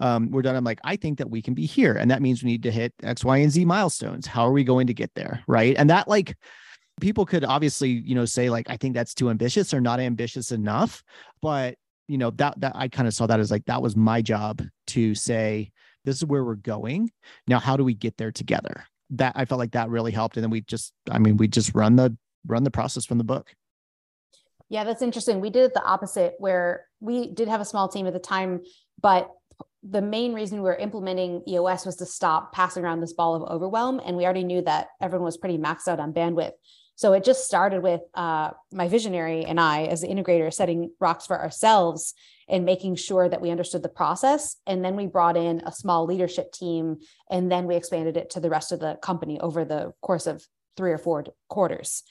[0.00, 0.56] Um, we're done.
[0.56, 1.94] I'm like, I think that we can be here.
[1.94, 4.26] And that means we need to hit X, Y, and Z milestones.
[4.26, 5.42] How are we going to get there?
[5.46, 5.76] Right.
[5.76, 6.36] And that like
[7.00, 10.52] people could obviously, you know, say like, I think that's too ambitious or not ambitious
[10.52, 11.02] enough.
[11.42, 14.22] But you know, that that I kind of saw that as like that was my
[14.22, 15.70] job to say,
[16.04, 17.10] this is where we're going.
[17.46, 18.84] Now, how do we get there together?
[19.10, 20.36] that I felt like that really helped.
[20.36, 23.24] And then we just, I mean, we just run the run the process from the
[23.24, 23.52] book.
[24.68, 25.40] Yeah, that's interesting.
[25.40, 28.62] We did it the opposite where we did have a small team at the time,
[29.00, 29.30] but
[29.82, 33.50] the main reason we were implementing EOS was to stop passing around this ball of
[33.50, 34.00] overwhelm.
[34.04, 36.52] And we already knew that everyone was pretty maxed out on bandwidth.
[36.96, 41.26] So it just started with uh, my visionary and I, as the integrator, setting rocks
[41.26, 42.12] for ourselves
[42.48, 44.56] and making sure that we understood the process.
[44.66, 46.96] And then we brought in a small leadership team,
[47.30, 50.44] and then we expanded it to the rest of the company over the course of
[50.76, 52.02] three or four quarters.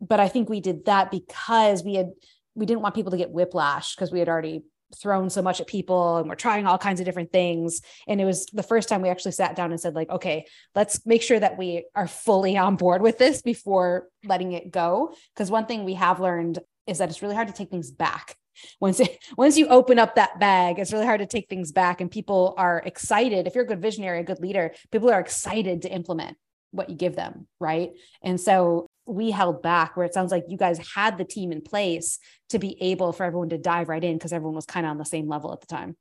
[0.00, 2.10] But I think we did that because we had
[2.54, 4.62] we didn't want people to get whiplash because we had already
[4.96, 7.82] thrown so much at people and we're trying all kinds of different things.
[8.06, 11.04] And it was the first time we actually sat down and said like okay let's
[11.06, 15.14] make sure that we are fully on board with this before letting it go.
[15.34, 18.36] Because one thing we have learned is that it's really hard to take things back.
[18.80, 22.00] Once it, once you open up that bag it's really hard to take things back
[22.00, 23.46] and people are excited.
[23.46, 26.36] If you're a good visionary a good leader people are excited to implement
[26.70, 27.90] what you give them right?
[28.22, 31.62] And so we held back where it sounds like you guys had the team in
[31.62, 32.18] place
[32.50, 34.98] to be able for everyone to dive right in because everyone was kind of on
[34.98, 35.96] the same level at the time.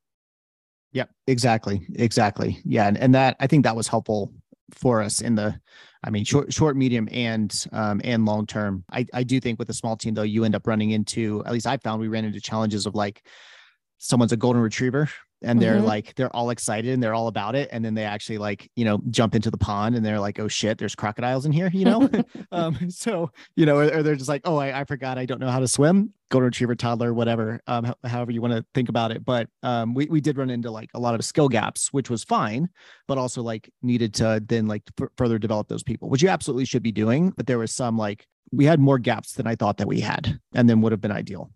[0.91, 2.59] Yeah exactly exactly.
[2.63, 4.33] Yeah and, and that i think that was helpful
[4.71, 5.57] for us in the
[6.03, 8.83] i mean short short medium and um and long term.
[8.91, 11.53] I i do think with a small team though you end up running into at
[11.53, 13.25] least i found we ran into challenges of like
[13.97, 15.09] someone's a golden retriever
[15.43, 15.85] and they're mm-hmm.
[15.85, 18.83] like they're all excited and they're all about it and then they actually like you
[18.83, 21.85] know jump into the pond and they're like oh shit there's crocodiles in here you
[21.85, 22.09] know
[22.51, 25.39] um so you know or, or, they're just like oh I, I forgot i don't
[25.39, 29.11] know how to swim golden retriever toddler whatever um however you want to think about
[29.11, 32.09] it but um we, we did run into like a lot of skill gaps which
[32.09, 32.67] was fine
[33.07, 36.65] but also like needed to then like f- further develop those people which you absolutely
[36.65, 39.77] should be doing but there was some like we had more gaps than i thought
[39.77, 41.51] that we had and then would have been ideal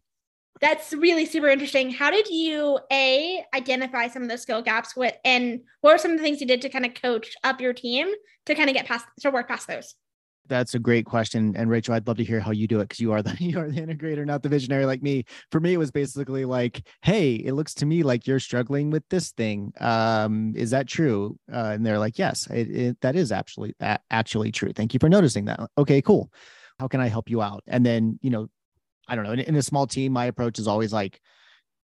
[0.62, 1.90] that's really super interesting.
[1.92, 6.12] How did you a identify some of those skill gaps with, and what were some
[6.12, 8.08] of the things you did to kind of coach up your team
[8.46, 9.96] to kind of get past to work past those?
[10.48, 13.00] That's a great question, and Rachel, I'd love to hear how you do it because
[13.00, 15.26] you are the you are the integrator, not the visionary like me.
[15.52, 19.04] For me, it was basically like, "Hey, it looks to me like you're struggling with
[19.10, 19.74] this thing.
[19.80, 23.74] Um, is that true?" Uh, and they're like, "Yes, it, it, that is actually
[24.12, 24.74] actually true.
[24.74, 25.60] Thank you for noticing that.
[25.78, 26.32] Okay, cool.
[26.80, 28.48] How can I help you out?" And then you know
[29.08, 29.32] I don't know.
[29.34, 31.20] In, in, a small team, my approach is always like,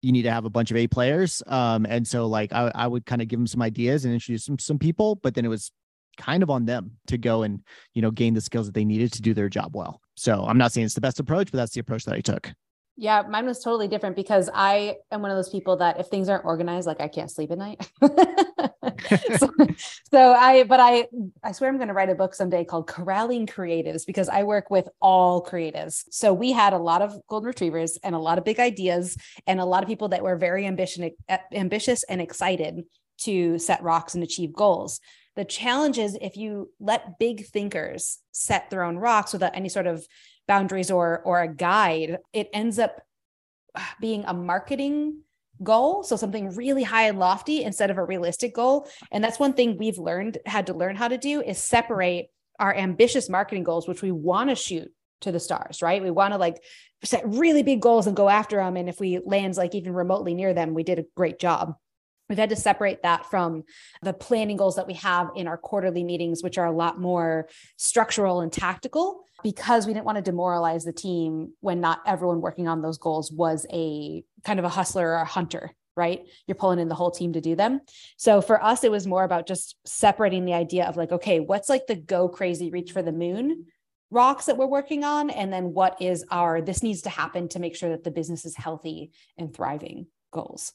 [0.02, 1.44] you need to have a bunch of A players.
[1.48, 4.46] Um, and so like I, I would kind of give them some ideas and introduce
[4.46, 5.72] some some people, but then it was
[6.18, 7.62] kind of on them to go and
[7.94, 10.02] you know gain the skills that they needed to do their job well.
[10.16, 12.52] So I'm not saying it's the best approach, but that's the approach that I took.
[13.02, 16.30] Yeah, mine was totally different because I am one of those people that if things
[16.30, 17.90] aren't organized, like I can't sleep at night.
[19.40, 19.50] so,
[20.12, 21.08] so, I, but I,
[21.44, 24.70] I swear I'm going to write a book someday called Corralling Creatives because I work
[24.70, 26.04] with all creatives.
[26.12, 29.60] So we had a lot of golden retrievers and a lot of big ideas and
[29.60, 32.84] a lot of people that were very ambitious, eh, ambitious and excited
[33.22, 35.00] to set rocks and achieve goals.
[35.36, 39.88] The challenge is if you let big thinkers set their own rocks without any sort
[39.88, 40.06] of
[40.48, 43.02] boundaries or or a guide, it ends up
[44.00, 45.22] being a marketing
[45.64, 46.04] goal.
[46.04, 48.88] So something really high and lofty instead of a realistic goal.
[49.12, 52.76] And that's one thing we've learned had to learn how to do is separate our
[52.76, 56.02] ambitious marketing goals which we want to shoot to the stars right?
[56.02, 56.62] We want to like
[57.04, 60.34] set really big goals and go after them and if we land like even remotely
[60.36, 61.76] near them we did a great job
[62.32, 63.62] we've had to separate that from
[64.04, 67.50] the planning goals that we have in our quarterly meetings which are a lot more
[67.76, 72.70] structural and tactical because we didn't want to demoralize the team when not everyone working
[72.70, 76.26] on those goals was a kind of a hustler or a hunter right?
[76.48, 77.82] You're pulling in the whole team to do them.
[78.16, 81.68] So for us it was more about just separating the idea of like okay what's
[81.68, 83.66] like the go crazy reach for the moon
[84.10, 85.30] rocks that we're working on?
[85.30, 88.46] And then what is our this needs to happen to make sure that the business
[88.46, 90.72] is healthy and thriving goals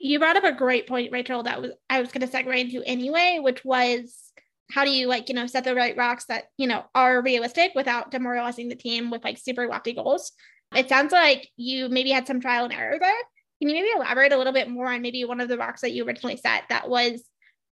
[0.00, 2.82] you brought up a great point rachel that was i was going to segue into
[2.84, 4.30] anyway which was
[4.70, 7.72] how do you like you know set the right rocks that you know are realistic
[7.74, 10.32] without demoralizing the team with like super lofty goals?
[10.74, 13.16] It sounds like you maybe had some trial and error there.
[13.60, 15.92] Can you maybe elaborate a little bit more on maybe one of the rocks that
[15.92, 17.22] you originally set that was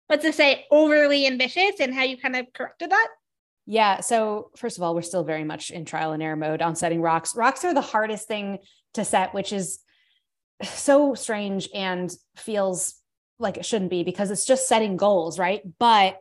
[0.10, 3.08] let's just say overly ambitious and how you kind of corrected that?
[3.66, 6.76] Yeah so first of all we're still very much in trial and error mode on
[6.76, 7.36] setting rocks.
[7.36, 8.60] Rocks are the hardest thing
[8.94, 9.80] to set which is
[10.62, 12.96] so strange and feels
[13.40, 15.62] like it shouldn't be because it's just setting goals right?
[15.80, 16.20] But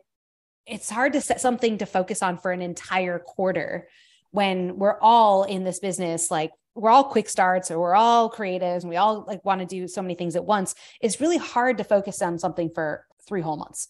[0.65, 3.87] it's hard to set something to focus on for an entire quarter
[4.31, 8.81] when we're all in this business like we're all quick starts or we're all creatives
[8.81, 10.73] and we all like want to do so many things at once.
[11.01, 13.87] It's really hard to focus on something for three whole months.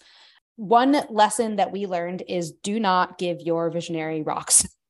[0.56, 4.68] One lesson that we learned is do not give your visionary rocks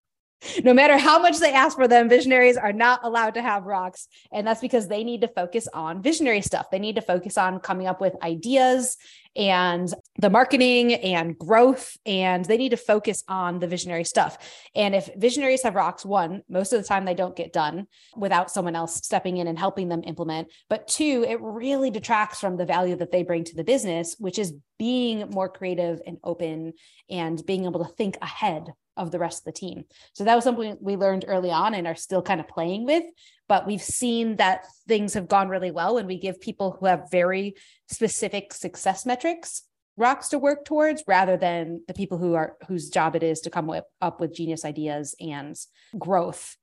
[0.63, 4.07] no matter how much they ask for them, visionaries are not allowed to have rocks.
[4.31, 6.69] And that's because they need to focus on visionary stuff.
[6.71, 8.97] They need to focus on coming up with ideas
[9.35, 14.37] and the marketing and growth and they need to focus on the visionary stuff
[14.75, 18.51] and if visionaries have rocks one most of the time they don't get done without
[18.51, 22.65] someone else stepping in and helping them implement but two it really detracts from the
[22.65, 26.73] value that they bring to the business which is being more creative and open
[27.09, 29.83] and being able to think ahead of the rest of the team.
[30.13, 33.03] So that was something we learned early on and are still kind of playing with.
[33.47, 37.11] But we've seen that things have gone really well when we give people who have
[37.11, 37.55] very
[37.87, 39.63] specific success metrics
[39.97, 43.49] rocks to work towards rather than the people who are whose job it is to
[43.49, 45.55] come with, up with genius ideas and
[45.97, 46.57] growth.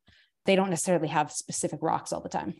[0.47, 2.55] They don't necessarily have specific rocks all the time.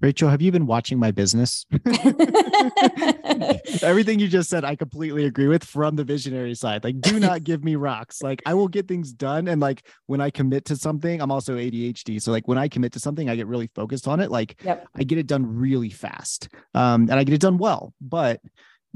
[0.00, 1.64] Rachel, have you been watching my business?
[3.82, 6.84] Everything you just said, I completely agree with from the visionary side.
[6.84, 8.22] Like, do not give me rocks.
[8.22, 9.48] Like, I will get things done.
[9.48, 12.20] And like, when I commit to something, I'm also ADHD.
[12.20, 14.30] So, like, when I commit to something, I get really focused on it.
[14.30, 14.86] Like, yep.
[14.96, 17.94] I get it done really fast um, and I get it done well.
[18.00, 18.40] But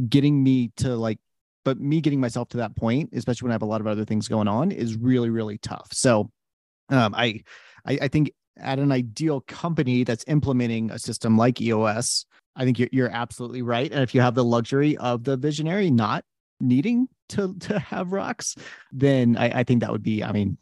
[0.08, 1.18] getting me to like,
[1.64, 4.04] but me getting myself to that point, especially when I have a lot of other
[4.04, 5.88] things going on, is really, really tough.
[5.92, 6.30] So,
[6.90, 7.42] um, I,
[7.86, 12.78] I, I think at an ideal company that's implementing a system like EOS, I think
[12.78, 13.90] you're, you're absolutely right.
[13.90, 16.24] And if you have the luxury of the visionary not
[16.60, 18.56] needing to to have rocks,
[18.92, 20.58] then I, I think that would be, I mean,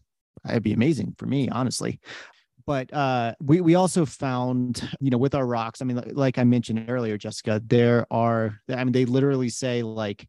[0.48, 2.00] it'd be amazing for me, honestly.
[2.66, 6.44] But uh, we we also found, you know, with our rocks, I mean, like I
[6.44, 10.28] mentioned earlier, Jessica, there are, I mean, they literally say like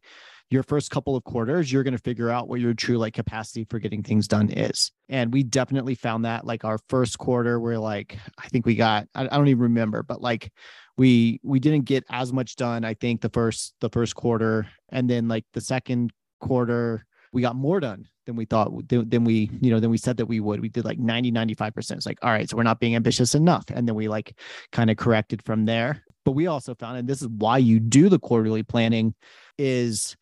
[0.50, 3.64] your first couple of quarters, you're going to figure out what your true like capacity
[3.64, 4.92] for getting things done is.
[5.08, 9.06] And we definitely found that like our first quarter, we're like, I think we got,
[9.14, 10.50] I, I don't even remember, but like
[10.96, 14.66] we we didn't get as much done i think the first the first quarter.
[14.90, 19.50] And then like the second quarter we got more done than we thought than we
[19.60, 20.60] you know than we said that we would.
[20.60, 23.64] We did like 90 95% it's like all right so we're not being ambitious enough.
[23.72, 24.38] And then we like
[24.72, 26.02] kind of corrected from there.
[26.24, 29.14] But we also found and this is why you do the quarterly planning
[29.56, 30.16] is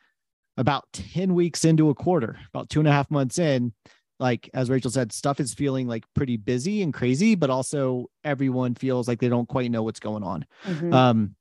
[0.57, 3.73] about 10 weeks into a quarter about two and a half months in
[4.19, 8.75] like as Rachel said, stuff is feeling like pretty busy and crazy, but also everyone
[8.75, 10.47] feels like they don't quite know what's going on.
[10.65, 10.93] Mm-hmm.
[10.93, 11.35] Um,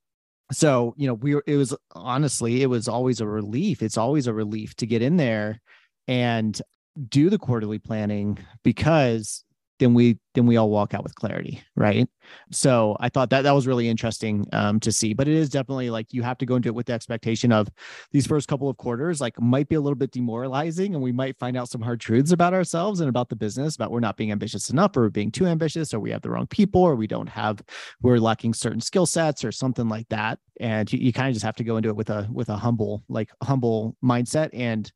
[0.52, 3.82] so you know, we were, it was honestly, it was always a relief.
[3.82, 5.62] It's always a relief to get in there
[6.06, 6.62] and
[7.10, 9.45] do the quarterly planning because
[9.80, 12.08] then we then we all walk out with clarity right?
[12.52, 15.90] So i thought that that was really interesting um, to see but it is definitely
[15.90, 17.68] like you have to go into it with the expectation of
[18.12, 21.38] these first couple of quarters like might be a little bit demoralizing and we might
[21.38, 24.32] find out some hard truths about ourselves and about the business about we're not being
[24.32, 27.08] ambitious enough or we're being too ambitious or we have the wrong people or we
[27.08, 27.62] don't have
[28.02, 30.40] we're lacking certain skill sets or something like that.
[30.60, 32.58] And you, you kind of just have to go into it with a with a
[32.58, 34.92] humble like humble mindset and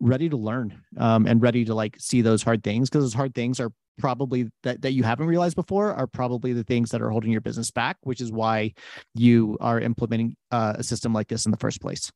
[0.00, 3.34] ready to learn um, and ready to like see those hard things because those hard
[3.34, 7.10] things are probably that, that you haven't realized before are probably the things that are
[7.10, 8.72] holding your business back which is why
[9.14, 12.10] you are implementing uh, a system like this in the first place.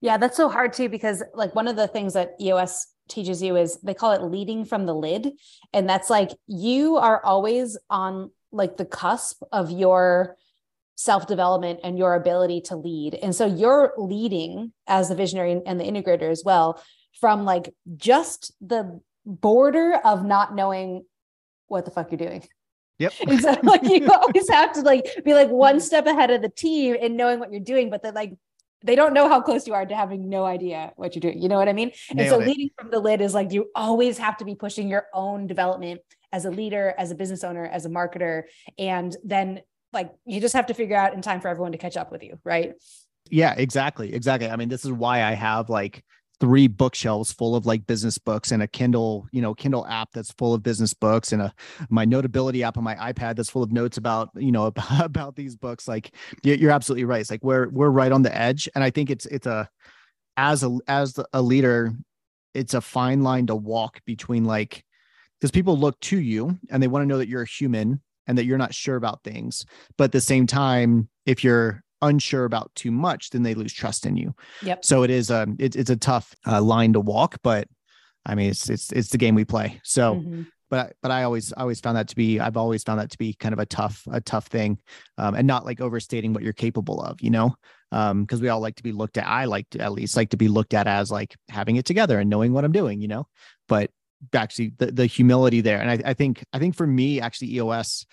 [0.00, 3.56] Yeah that's so hard too because like one of the things that eos teaches you
[3.56, 5.32] is they call it leading from the lid
[5.72, 10.36] and that's like you are always on like the cusp of your
[10.96, 15.78] self development and your ability to lead and so you're leading as the visionary and
[15.78, 16.82] the integrator as well
[17.20, 21.04] from like just the border of not knowing
[21.68, 22.44] what the fuck you're doing.
[22.98, 23.12] Yep.
[23.62, 25.80] Like you always have to like be like one mm-hmm.
[25.80, 28.34] step ahead of the team and knowing what you're doing, but then like
[28.82, 31.42] they don't know how close you are to having no idea what you're doing.
[31.42, 31.92] You know what I mean?
[32.12, 32.48] Nailed and so it.
[32.48, 36.00] leading from the lid is like you always have to be pushing your own development
[36.32, 38.44] as a leader, as a business owner, as a marketer.
[38.78, 41.96] And then like you just have to figure out in time for everyone to catch
[41.96, 42.74] up with you, right?
[43.30, 44.14] Yeah, exactly.
[44.14, 44.48] Exactly.
[44.48, 46.04] I mean, this is why I have like
[46.40, 50.32] three bookshelves full of like business books and a Kindle, you know, Kindle app that's
[50.32, 51.54] full of business books and a
[51.88, 55.36] my notability app on my iPad that's full of notes about, you know, about, about
[55.36, 55.88] these books.
[55.88, 57.20] Like you're absolutely right.
[57.20, 58.68] It's like we're we're right on the edge.
[58.74, 59.68] And I think it's it's a
[60.36, 61.92] as a as a leader,
[62.54, 64.84] it's a fine line to walk between like
[65.40, 68.36] because people look to you and they want to know that you're a human and
[68.38, 69.64] that you're not sure about things.
[69.96, 74.06] But at the same time, if you're unsure about too much, then they lose trust
[74.06, 74.34] in you.
[74.62, 74.84] Yep.
[74.84, 77.68] So it is a um, it, it's a tough uh, line to walk, but
[78.24, 79.80] I mean it's it's it's the game we play.
[79.84, 80.16] So.
[80.16, 80.42] Mm-hmm.
[80.68, 83.18] But but I always I always found that to be I've always found that to
[83.18, 84.80] be kind of a tough a tough thing,
[85.16, 87.54] um, and not like overstating what you're capable of, you know,
[87.92, 89.28] Um because um, we all like to be looked at.
[89.28, 92.18] I like to at least like to be looked at as like having it together
[92.18, 93.28] and knowing what I'm doing, you know.
[93.68, 93.90] But
[94.34, 98.04] actually, the the humility there, and I, I think I think for me actually EOS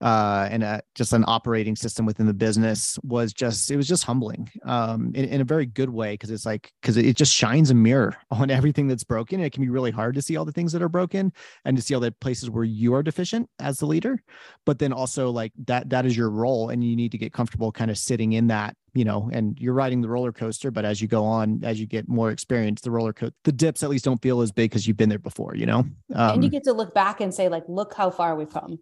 [0.00, 4.04] uh, and a, just an operating system within the business was just it was just
[4.04, 7.70] humbling um, in, in a very good way because it's like because it just shines
[7.70, 9.40] a mirror on everything that's broken.
[9.40, 11.32] It can be really hard to see all the things that are broken
[11.64, 14.22] and to see all the places where you are deficient as the leader.
[14.66, 17.72] But then also like that that is your role, and you need to get comfortable
[17.72, 21.02] kind of sitting in that you know, and you're riding the roller coaster, but as
[21.02, 24.04] you go on, as you get more experience, the roller coaster, the dips at least
[24.04, 25.80] don't feel as big because you've been there before, you know?
[25.80, 28.78] Um, and you get to look back and say, like, look how far we've come.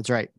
[0.00, 0.30] That's right.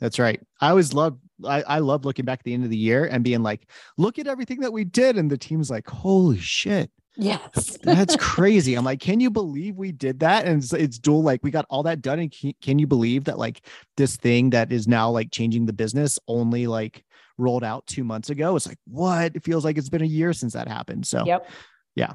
[0.00, 0.38] That's right.
[0.60, 3.24] I always love I, I love looking back at the end of the year and
[3.24, 5.16] being like, look at everything that we did.
[5.16, 6.90] And the team's like, holy shit.
[7.16, 7.78] Yes.
[7.82, 8.74] That's crazy.
[8.74, 10.44] I'm like, can you believe we did that?
[10.44, 12.18] And it's, it's dual, like we got all that done.
[12.18, 13.64] And can, can you believe that like
[13.96, 17.02] this thing that is now like changing the business only like
[17.38, 18.54] rolled out two months ago?
[18.54, 19.36] It's like, what?
[19.36, 21.06] It feels like it's been a year since that happened.
[21.06, 21.48] So yep.
[21.94, 22.12] yeah.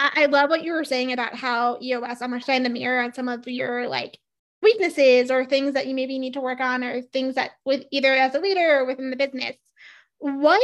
[0.00, 3.12] I love what you were saying about how EOS I'm looking shined the mirror on
[3.12, 4.16] some of your like
[4.62, 8.12] weaknesses or things that you maybe need to work on or things that with either
[8.12, 9.56] as a leader or within the business.
[10.18, 10.60] What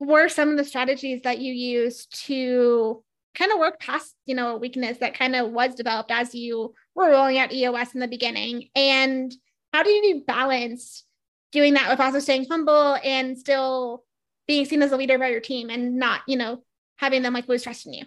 [0.00, 3.02] were some of the strategies that you used to
[3.34, 6.72] kind of work past you know a weakness that kind of was developed as you
[6.94, 8.68] were rolling out eos in the beginning?
[8.74, 9.34] And
[9.72, 11.04] how do you balance
[11.52, 14.04] doing that with also staying humble and still
[14.46, 16.62] being seen as a leader by your team and not you know
[16.96, 18.04] having them like lose trust in you?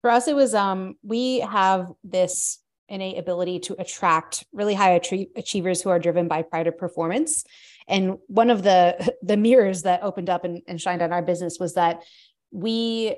[0.00, 2.59] For us it was um we have this
[2.90, 5.00] innate ability to attract really high
[5.36, 7.44] achievers who are driven by pride of performance.
[7.88, 11.58] And one of the the mirrors that opened up and, and shined on our business
[11.58, 12.02] was that
[12.50, 13.16] we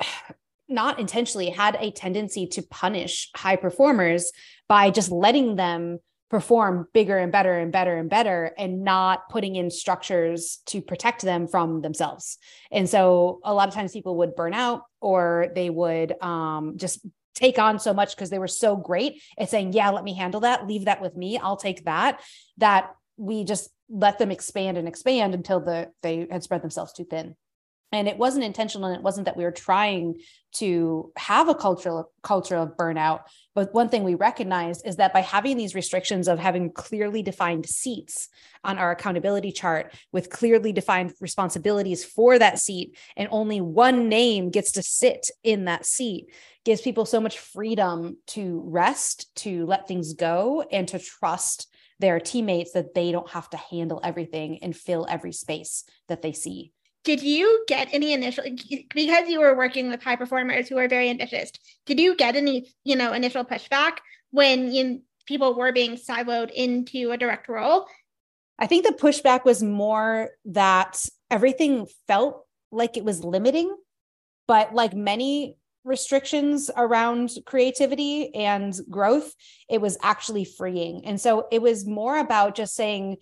[0.68, 4.30] not intentionally had a tendency to punish high performers
[4.68, 5.98] by just letting them
[6.30, 11.22] perform bigger and better and better and better and not putting in structures to protect
[11.22, 12.38] them from themselves
[12.70, 17.04] and so a lot of times people would burn out or they would um, just
[17.34, 20.40] take on so much because they were so great at saying, Yeah, let me handle
[20.40, 20.66] that.
[20.66, 21.38] Leave that with me.
[21.38, 22.20] I'll take that.
[22.58, 27.04] That we just let them expand and expand until the they had spread themselves too
[27.04, 27.34] thin
[27.92, 30.20] and it wasn't intentional and it wasn't that we were trying
[30.52, 33.22] to have a cultural culture of burnout.
[33.54, 37.66] But one thing we recognized is that by having these restrictions of having clearly defined
[37.66, 38.28] seats
[38.62, 44.50] on our accountability chart with clearly defined responsibilities for that seat and only one name
[44.50, 46.32] gets to sit in that seat
[46.64, 51.68] gives people so much freedom to rest to let things go and to trust
[51.98, 56.32] their teammates that they don't have to handle everything and fill every space that they
[56.32, 56.72] see
[57.04, 58.44] did you get any initial
[58.94, 61.50] because you were working with high performers who are very ambitious
[61.86, 63.98] did you get any you know initial pushback
[64.30, 67.86] when you, people were being siloed into a direct role?
[68.58, 73.74] I think the pushback was more that everything felt like it was limiting
[74.46, 79.32] but like many restrictions around creativity and growth
[79.68, 81.06] it was actually freeing.
[81.06, 83.16] And so it was more about just saying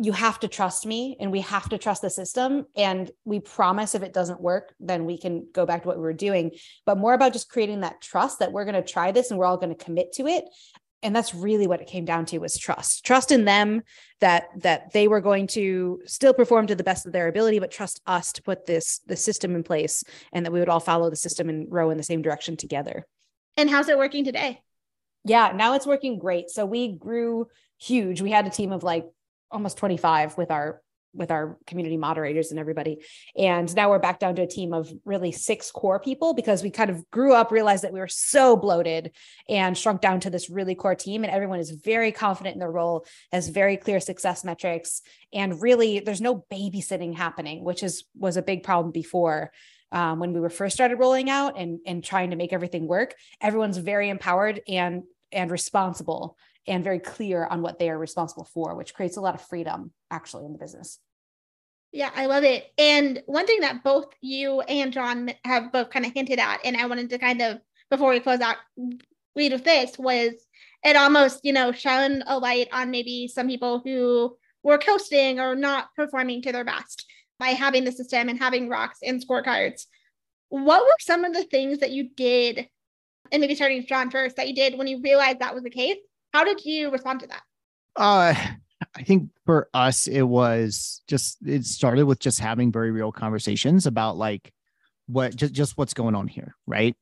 [0.00, 2.66] you have to trust me and we have to trust the system.
[2.76, 6.02] And we promise if it doesn't work then we can go back to what we
[6.02, 6.52] were doing.
[6.86, 9.46] But more about just creating that trust that we're going to try this and we're
[9.46, 10.44] all going to commit to it.
[11.02, 13.04] And that's really what it came down to was trust.
[13.04, 13.82] Trust in them
[14.20, 17.70] that that they were going to still perform to the best of their ability but
[17.70, 21.08] trust us to put this the system in place and that we would all follow
[21.08, 23.06] the system and row in the same direction together.
[23.56, 24.60] And how's it working today?
[25.24, 26.50] Yeah now it's working great.
[26.50, 27.46] So we grew
[27.78, 28.20] huge.
[28.20, 29.04] We had a team of like
[29.50, 30.82] almost 25 with our
[31.14, 32.98] with our community moderators and everybody.
[33.36, 36.70] And now we're back down to a team of really six core people because we
[36.70, 39.12] kind of grew up, realized that we were so bloated
[39.48, 41.24] and shrunk down to this really core team.
[41.24, 45.02] And everyone is very confident in their role, has very clear success metrics.
[45.32, 49.52] And really, there's no babysitting happening, which is was a big problem before.
[49.90, 53.14] Um, when we were first started rolling out and, and trying to make everything work,
[53.40, 56.36] everyone's very empowered and and responsible
[56.68, 59.92] and very clear on what they are responsible for, which creates a lot of freedom
[60.10, 60.98] actually in the business.
[61.90, 62.70] Yeah, I love it.
[62.76, 66.76] And one thing that both you and John have both kind of hinted at, and
[66.76, 67.60] I wanted to kind of,
[67.90, 68.56] before we close out,
[69.34, 70.32] lead with this was
[70.84, 75.54] it almost, you know, shone a light on maybe some people who were coasting or
[75.54, 77.06] not performing to their best
[77.38, 79.86] by having the system and having rocks and scorecards.
[80.50, 82.68] What were some of the things that you did,
[83.32, 85.70] and maybe starting with John first, that you did when you realized that was the
[85.70, 85.96] case
[86.38, 87.42] how did you respond to that?
[87.96, 88.32] Uh,
[88.96, 93.86] I think for us, it was just, it started with just having very real conversations
[93.86, 94.52] about like
[95.08, 96.54] what, just, just what's going on here.
[96.64, 96.94] Right.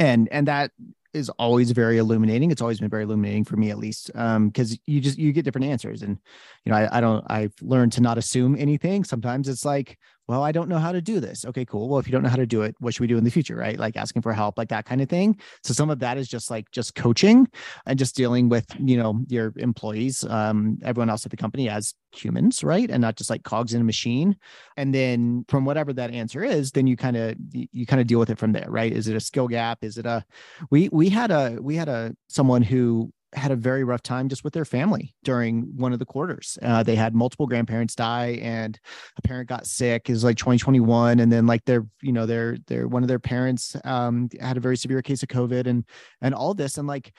[0.00, 0.72] And, and that
[1.14, 2.50] is always very illuminating.
[2.50, 5.44] It's always been very illuminating for me, at least, because um, you just you get
[5.44, 6.18] different answers, and
[6.64, 7.24] you know, I, I don't.
[7.30, 9.04] I've learned to not assume anything.
[9.04, 9.96] Sometimes it's like,
[10.28, 11.44] well, I don't know how to do this.
[11.44, 11.88] Okay, cool.
[11.88, 13.30] Well, if you don't know how to do it, what should we do in the
[13.30, 13.56] future?
[13.56, 13.78] Right.
[13.78, 15.38] Like asking for help, like that kind of thing.
[15.62, 17.48] So some of that is just like just coaching
[17.86, 21.94] and just dealing with, you know, your employees, um, everyone else at the company as
[22.12, 22.90] humans, right?
[22.90, 24.36] And not just like cogs in a machine.
[24.76, 28.18] And then from whatever that answer is, then you kind of you kind of deal
[28.18, 28.92] with it from there, right?
[28.92, 29.78] Is it a skill gap?
[29.82, 30.24] Is it a
[30.70, 34.44] we we had a we had a someone who had a very rough time just
[34.44, 36.58] with their family during one of the quarters.
[36.62, 38.78] Uh, they had multiple grandparents die, and
[39.16, 40.08] a parent got sick.
[40.08, 43.18] It was like 2021, and then like their, you know, their their one of their
[43.18, 45.84] parents um, had a very severe case of COVID, and
[46.22, 47.12] and all this, and like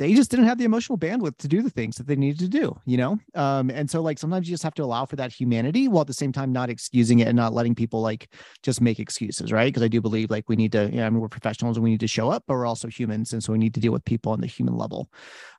[0.00, 2.48] they just didn't have the emotional bandwidth to do the things that they needed to
[2.48, 3.18] do, you know?
[3.34, 6.06] Um, and so like sometimes you just have to allow for that humanity while at
[6.06, 8.32] the same time not excusing it and not letting people like
[8.62, 9.66] just make excuses, right?
[9.66, 11.90] Because I do believe like we need to, yeah, I mean, we're professionals and we
[11.90, 13.34] need to show up, but we're also humans.
[13.34, 15.10] And so we need to deal with people on the human level.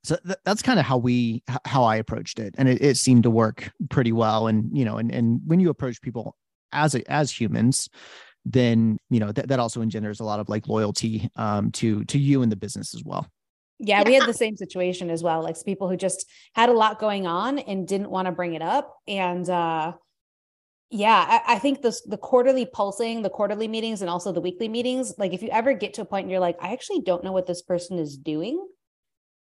[0.03, 2.55] So th- that's kind of how we, how I approached it.
[2.57, 4.47] And it, it seemed to work pretty well.
[4.47, 6.35] And, you know, and, and when you approach people
[6.71, 7.89] as, a, as humans,
[8.43, 12.17] then, you know, that, that also engenders a lot of like loyalty um, to, to
[12.17, 13.27] you and the business as well.
[13.83, 15.41] Yeah, yeah, we had the same situation as well.
[15.41, 18.61] Like people who just had a lot going on and didn't want to bring it
[18.61, 18.95] up.
[19.07, 19.93] And uh
[20.93, 24.67] yeah, I, I think this the quarterly pulsing, the quarterly meetings and also the weekly
[24.67, 27.23] meetings, like if you ever get to a point and you're like, I actually don't
[27.23, 28.63] know what this person is doing,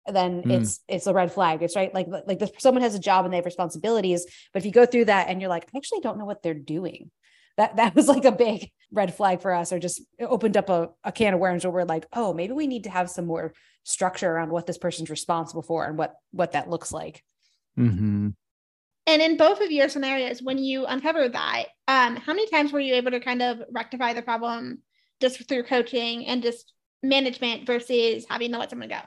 [0.06, 0.50] then mm.
[0.60, 1.62] it's it's a red flag.
[1.62, 1.92] It's right.
[1.94, 4.26] Like like this someone has a job and they have responsibilities.
[4.52, 6.54] But if you go through that and you're like, I actually don't know what they're
[6.54, 7.10] doing,
[7.58, 10.90] that that was like a big red flag for us or just opened up a,
[11.04, 13.52] a can of worms where we're like oh maybe we need to have some more
[13.84, 17.22] structure around what this person's responsible for and what what that looks like.
[17.78, 18.28] Mm-hmm.
[19.06, 22.80] and in both of your scenarios when you uncovered that um, how many times were
[22.80, 24.78] you able to kind of rectify the problem
[25.20, 26.72] just through coaching and just
[27.02, 29.00] management versus having to let someone go?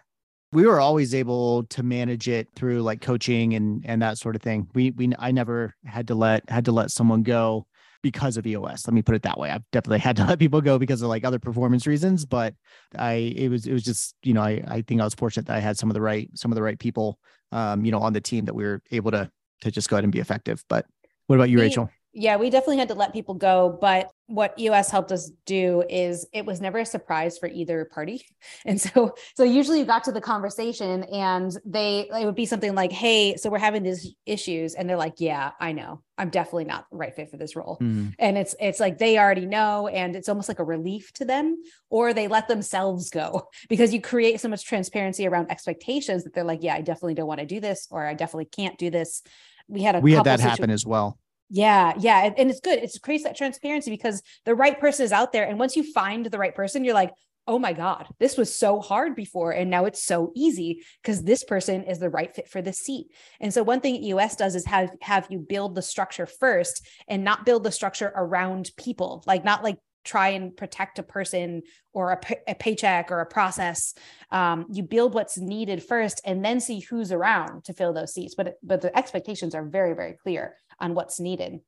[0.51, 4.41] We were always able to manage it through like coaching and and that sort of
[4.41, 4.67] thing.
[4.73, 7.67] We we i never had to let had to let someone go
[8.01, 8.87] because of EOS.
[8.87, 9.49] Let me put it that way.
[9.49, 12.53] I've definitely had to let people go because of like other performance reasons, but
[12.97, 15.55] I it was it was just you know I I think I was fortunate that
[15.55, 17.19] I had some of the right some of the right people
[17.51, 19.29] um you know on the team that we were able to
[19.61, 20.63] to just go ahead and be effective.
[20.69, 20.85] But
[21.27, 21.89] what about you, Rachel?
[22.13, 26.27] Yeah, we definitely had to let people go, but what EOS helped us do is
[26.33, 28.25] it was never a surprise for either party.
[28.65, 32.75] And so so usually you got to the conversation and they it would be something
[32.75, 36.01] like, "Hey, so we're having these issues." And they're like, "Yeah, I know.
[36.17, 38.09] I'm definitely not the right fit for this role." Mm-hmm.
[38.19, 41.61] And it's it's like they already know and it's almost like a relief to them
[41.89, 46.43] or they let themselves go because you create so much transparency around expectations that they're
[46.43, 49.21] like, "Yeah, I definitely don't want to do this or I definitely can't do this."
[49.67, 51.17] We had a We had that situ- happen as well
[51.49, 52.31] yeah, yeah.
[52.37, 52.79] And it's good.
[52.79, 55.47] It creates that transparency because the right person is out there.
[55.47, 57.11] And once you find the right person, you're like,
[57.47, 59.51] oh my God, this was so hard before.
[59.51, 63.07] And now it's so easy because this person is the right fit for the seat.
[63.39, 67.23] And so one thing EOS does is have have you build the structure first and
[67.23, 72.11] not build the structure around people, like not like try and protect a person or
[72.11, 73.93] a, a paycheck or a process.
[74.31, 78.35] Um, you build what's needed first and then see who's around to fill those seats.
[78.35, 81.59] But but the expectations are very, very clear on what's needed.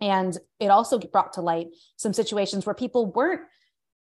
[0.00, 3.42] And it also brought to light some situations where people weren't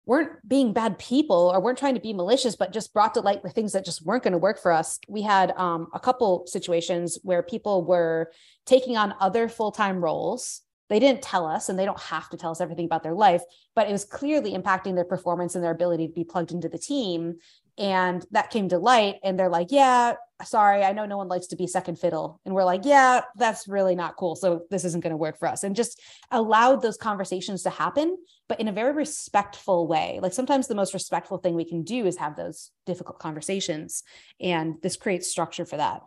[0.06, 3.44] weren't being bad people or weren't trying to be malicious, but just brought to light
[3.44, 5.00] the things that just weren't going to work for us.
[5.08, 8.32] We had um, a couple situations where people were
[8.66, 10.62] taking on other full time roles.
[10.90, 13.44] They didn't tell us, and they don't have to tell us everything about their life,
[13.76, 16.80] but it was clearly impacting their performance and their ability to be plugged into the
[16.80, 17.36] team
[17.80, 20.14] and that came to light and they're like yeah
[20.44, 22.40] sorry i know no one likes to be second fiddle.
[22.46, 24.36] And we're like yeah that's really not cool.
[24.36, 25.64] So this isn't going to work for us.
[25.64, 26.02] And just
[26.32, 28.18] allowed those conversations to happen
[28.48, 30.20] but in a very respectful way.
[30.22, 34.04] Like sometimes the most respectful thing we can do is have those difficult conversations
[34.40, 36.02] and this creates structure for that.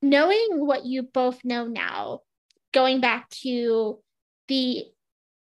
[0.00, 2.20] Knowing what you both know now
[2.72, 3.98] going back to
[4.48, 4.84] the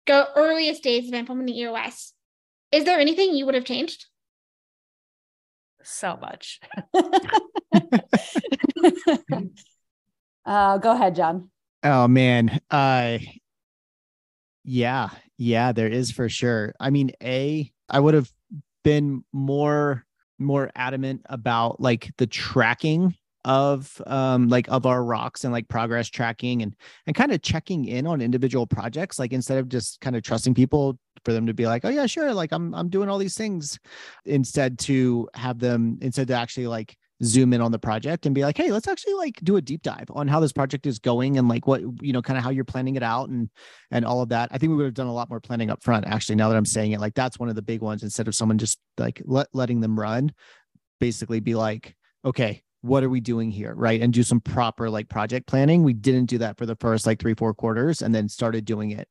[0.06, 2.14] go earliest days of implementing eos
[2.72, 4.08] is there anything you would have changed
[5.88, 6.60] so much.
[10.46, 11.50] uh, go ahead, John.
[11.84, 12.60] Oh man.
[12.70, 13.20] Uh
[14.70, 16.74] yeah, yeah, there is for sure.
[16.80, 18.30] I mean, A, I would have
[18.84, 20.06] been more
[20.40, 23.16] more adamant about like the tracking
[23.46, 26.76] of um like of our rocks and like progress tracking and
[27.08, 30.54] and kind of checking in on individual projects like instead of just kind of trusting
[30.54, 33.36] people for them to be like oh yeah sure like i'm i'm doing all these
[33.36, 33.80] things
[34.26, 38.44] instead to have them instead to actually like zoom in on the project and be
[38.44, 41.38] like hey let's actually like do a deep dive on how this project is going
[41.38, 43.50] and like what you know kind of how you're planning it out and
[43.90, 44.50] and all of that.
[44.52, 46.58] I think we would have done a lot more planning up front actually now that
[46.58, 47.00] i'm saying it.
[47.00, 50.00] Like that's one of the big ones instead of someone just like let, letting them
[50.00, 50.32] run
[51.00, 53.74] basically be like okay what are we doing here?
[53.74, 54.02] Right?
[54.02, 55.84] And do some proper like project planning.
[55.84, 58.92] We didn't do that for the first like three four quarters and then started doing
[58.92, 59.08] it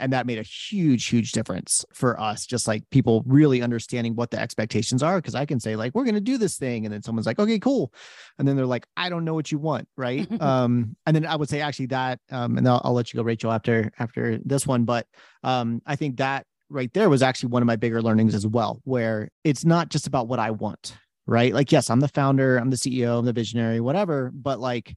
[0.00, 2.46] And that made a huge, huge difference for us.
[2.46, 5.20] Just like people really understanding what the expectations are.
[5.20, 6.84] Cause I can say, like, we're going to do this thing.
[6.84, 7.92] And then someone's like, okay, cool.
[8.38, 9.88] And then they're like, I don't know what you want.
[9.96, 10.26] Right.
[10.40, 13.24] um, and then I would say actually that, um, and I'll, I'll let you go,
[13.24, 14.84] Rachel, after after this one.
[14.84, 15.06] But
[15.42, 18.80] um, I think that right there was actually one of my bigger learnings as well,
[18.84, 21.54] where it's not just about what I want, right?
[21.54, 24.96] Like, yes, I'm the founder, I'm the CEO, I'm the visionary, whatever, but like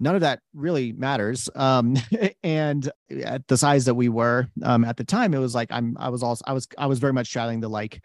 [0.00, 1.48] none of that really matters.
[1.54, 1.96] Um,
[2.42, 2.90] and
[3.24, 6.08] at the size that we were um, at the time, it was like I'm I
[6.08, 8.00] was also I was I was very much straddling the like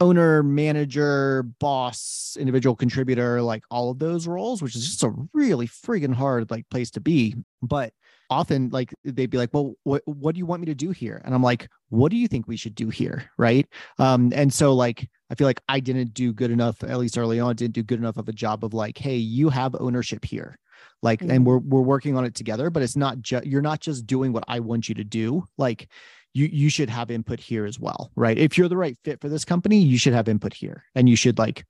[0.00, 5.66] owner, manager, boss, individual contributor, like all of those roles, which is just a really
[5.66, 7.36] freaking hard like place to be.
[7.62, 7.92] But
[8.30, 11.20] often like they'd be like well what, what do you want me to do here
[11.24, 13.66] and i'm like what do you think we should do here right
[13.98, 17.40] um and so like i feel like i didn't do good enough at least early
[17.40, 20.56] on didn't do good enough of a job of like hey you have ownership here
[21.02, 21.30] like mm-hmm.
[21.30, 24.32] and we're we're working on it together but it's not just you're not just doing
[24.32, 25.88] what i want you to do like
[26.34, 29.28] you you should have input here as well right if you're the right fit for
[29.28, 31.64] this company you should have input here and you should like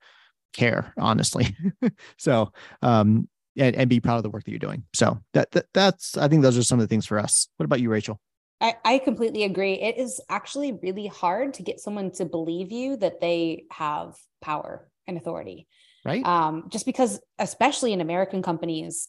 [0.53, 1.55] care honestly
[2.17, 2.51] so
[2.81, 4.83] um and, and be proud of the work that you're doing.
[4.93, 7.47] So that, that that's I think those are some of the things for us.
[7.57, 8.19] What about you, Rachel?
[8.59, 9.73] I, I completely agree.
[9.73, 14.87] It is actually really hard to get someone to believe you that they have power
[15.07, 15.67] and authority.
[16.03, 16.25] Right.
[16.25, 19.07] Um, just because, especially in American companies,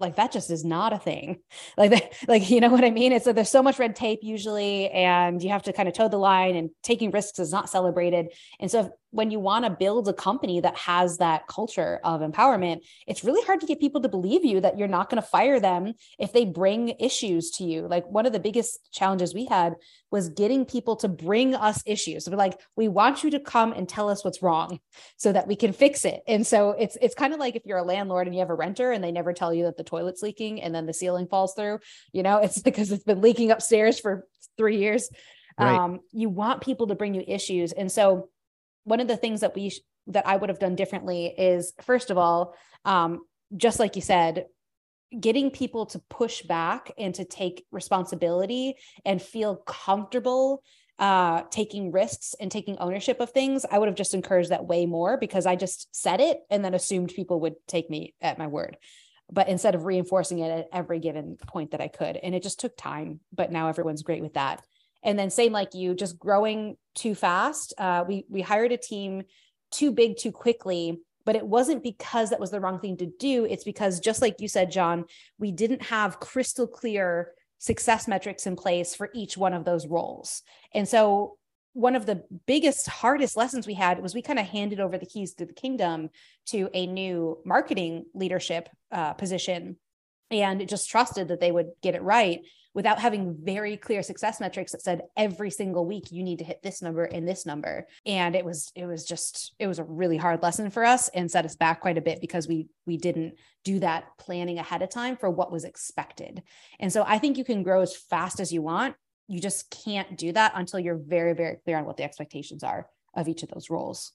[0.00, 1.38] like that just is not a thing.
[1.76, 3.12] Like like you know what i mean?
[3.12, 6.08] It's that there's so much red tape usually and you have to kind of toe
[6.08, 8.26] the line and taking risks is not celebrated.
[8.60, 12.80] And so when you want to build a company that has that culture of empowerment
[13.06, 15.60] it's really hard to get people to believe you that you're not going to fire
[15.60, 19.74] them if they bring issues to you like one of the biggest challenges we had
[20.14, 22.24] was getting people to bring us issues.
[22.24, 24.78] So we're like, we want you to come and tell us what's wrong
[25.16, 26.22] so that we can fix it.
[26.28, 28.54] And so it's it's kind of like if you're a landlord and you have a
[28.54, 31.54] renter and they never tell you that the toilet's leaking and then the ceiling falls
[31.54, 31.80] through,
[32.12, 35.10] you know, it's because it's been leaking upstairs for three years.
[35.58, 35.74] Right.
[35.74, 37.72] Um, you want people to bring you issues.
[37.72, 38.28] And so
[38.84, 39.72] one of the things that we
[40.06, 42.54] that I would have done differently is first of all,
[42.84, 43.20] um,
[43.56, 44.46] just like you said,
[45.18, 48.74] getting people to push back and to take responsibility
[49.04, 50.62] and feel comfortable
[51.00, 54.86] uh taking risks and taking ownership of things i would have just encouraged that way
[54.86, 58.46] more because i just said it and then assumed people would take me at my
[58.46, 58.76] word.
[59.32, 62.60] But instead of reinforcing it at every given point that i could and it just
[62.60, 64.62] took time but now everyone's great with that
[65.04, 69.22] and then same like you just growing too fast uh, we we hired a team
[69.70, 73.44] too big too quickly but it wasn't because that was the wrong thing to do.
[73.44, 75.06] It's because, just like you said, John,
[75.38, 80.42] we didn't have crystal clear success metrics in place for each one of those roles.
[80.72, 81.38] And so,
[81.72, 85.06] one of the biggest, hardest lessons we had was we kind of handed over the
[85.06, 86.10] keys to the kingdom
[86.46, 89.76] to a new marketing leadership uh, position
[90.30, 92.42] and just trusted that they would get it right
[92.74, 96.62] without having very clear success metrics that said every single week you need to hit
[96.62, 100.16] this number and this number and it was it was just it was a really
[100.16, 103.34] hard lesson for us and set us back quite a bit because we we didn't
[103.64, 106.42] do that planning ahead of time for what was expected
[106.80, 108.94] and so i think you can grow as fast as you want
[109.28, 112.88] you just can't do that until you're very very clear on what the expectations are
[113.14, 114.12] of each of those roles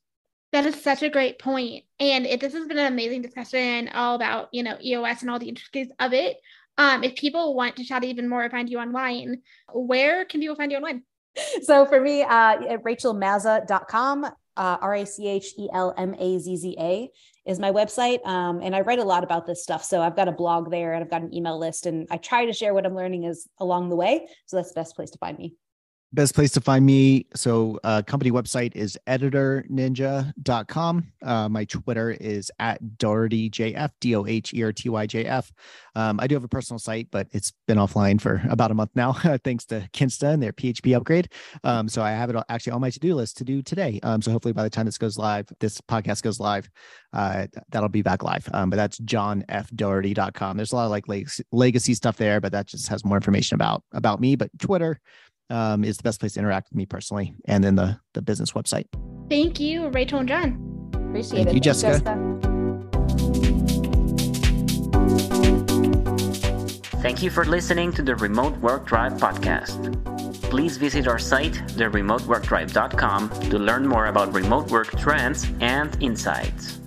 [0.51, 1.86] that is such a great point.
[1.99, 5.38] And it, this has been an amazing discussion all about, you know, EOS and all
[5.38, 6.38] the intricacies of it.
[6.80, 9.41] Um, if people want to chat even more or find you online,
[9.73, 11.03] where can people find you online?
[11.61, 16.57] So for me, uh, rachelmazza.com, uh, R A C H E L M A Z
[16.57, 17.09] Z A
[17.45, 18.25] is my website.
[18.25, 19.84] Um, and I write a lot about this stuff.
[19.84, 22.45] So I've got a blog there and I've got an email list and I try
[22.45, 24.27] to share what I'm learning is along the way.
[24.47, 25.55] So that's the best place to find me
[26.14, 27.26] best place to find me.
[27.36, 35.51] So uh, company website is editorninja.com uh, my twitter is at dohertyjf d-o-h-e-r-t-y-j-f
[35.95, 38.91] um, i do have a personal site but it's been offline for about a month
[38.95, 41.30] now thanks to kinsta and their php upgrade.
[41.64, 43.99] Um, so i have it actually on my to-do list to do today.
[44.03, 46.70] Um, so hopefully by the time this goes live this podcast goes live
[47.12, 48.47] uh, that'll be back live.
[48.53, 51.05] Um, but that's johnfdoherty.com there's a lot of like
[51.51, 54.36] legacy stuff there but that just has more information about about me.
[54.36, 54.99] But twitter
[55.50, 58.52] um, is the best place to interact with me personally, and then the the business
[58.54, 58.86] website.
[59.30, 60.91] Thank you, Rachel and John.
[60.93, 61.54] Appreciate Thank it.
[61.56, 62.00] you, Jessica.
[62.00, 62.39] Jessica.
[67.02, 69.95] Thank you for listening to the Remote Work Tribe podcast.
[70.50, 76.78] Please visit our site, theremoteworktribe.com, to learn more about remote work trends and insights.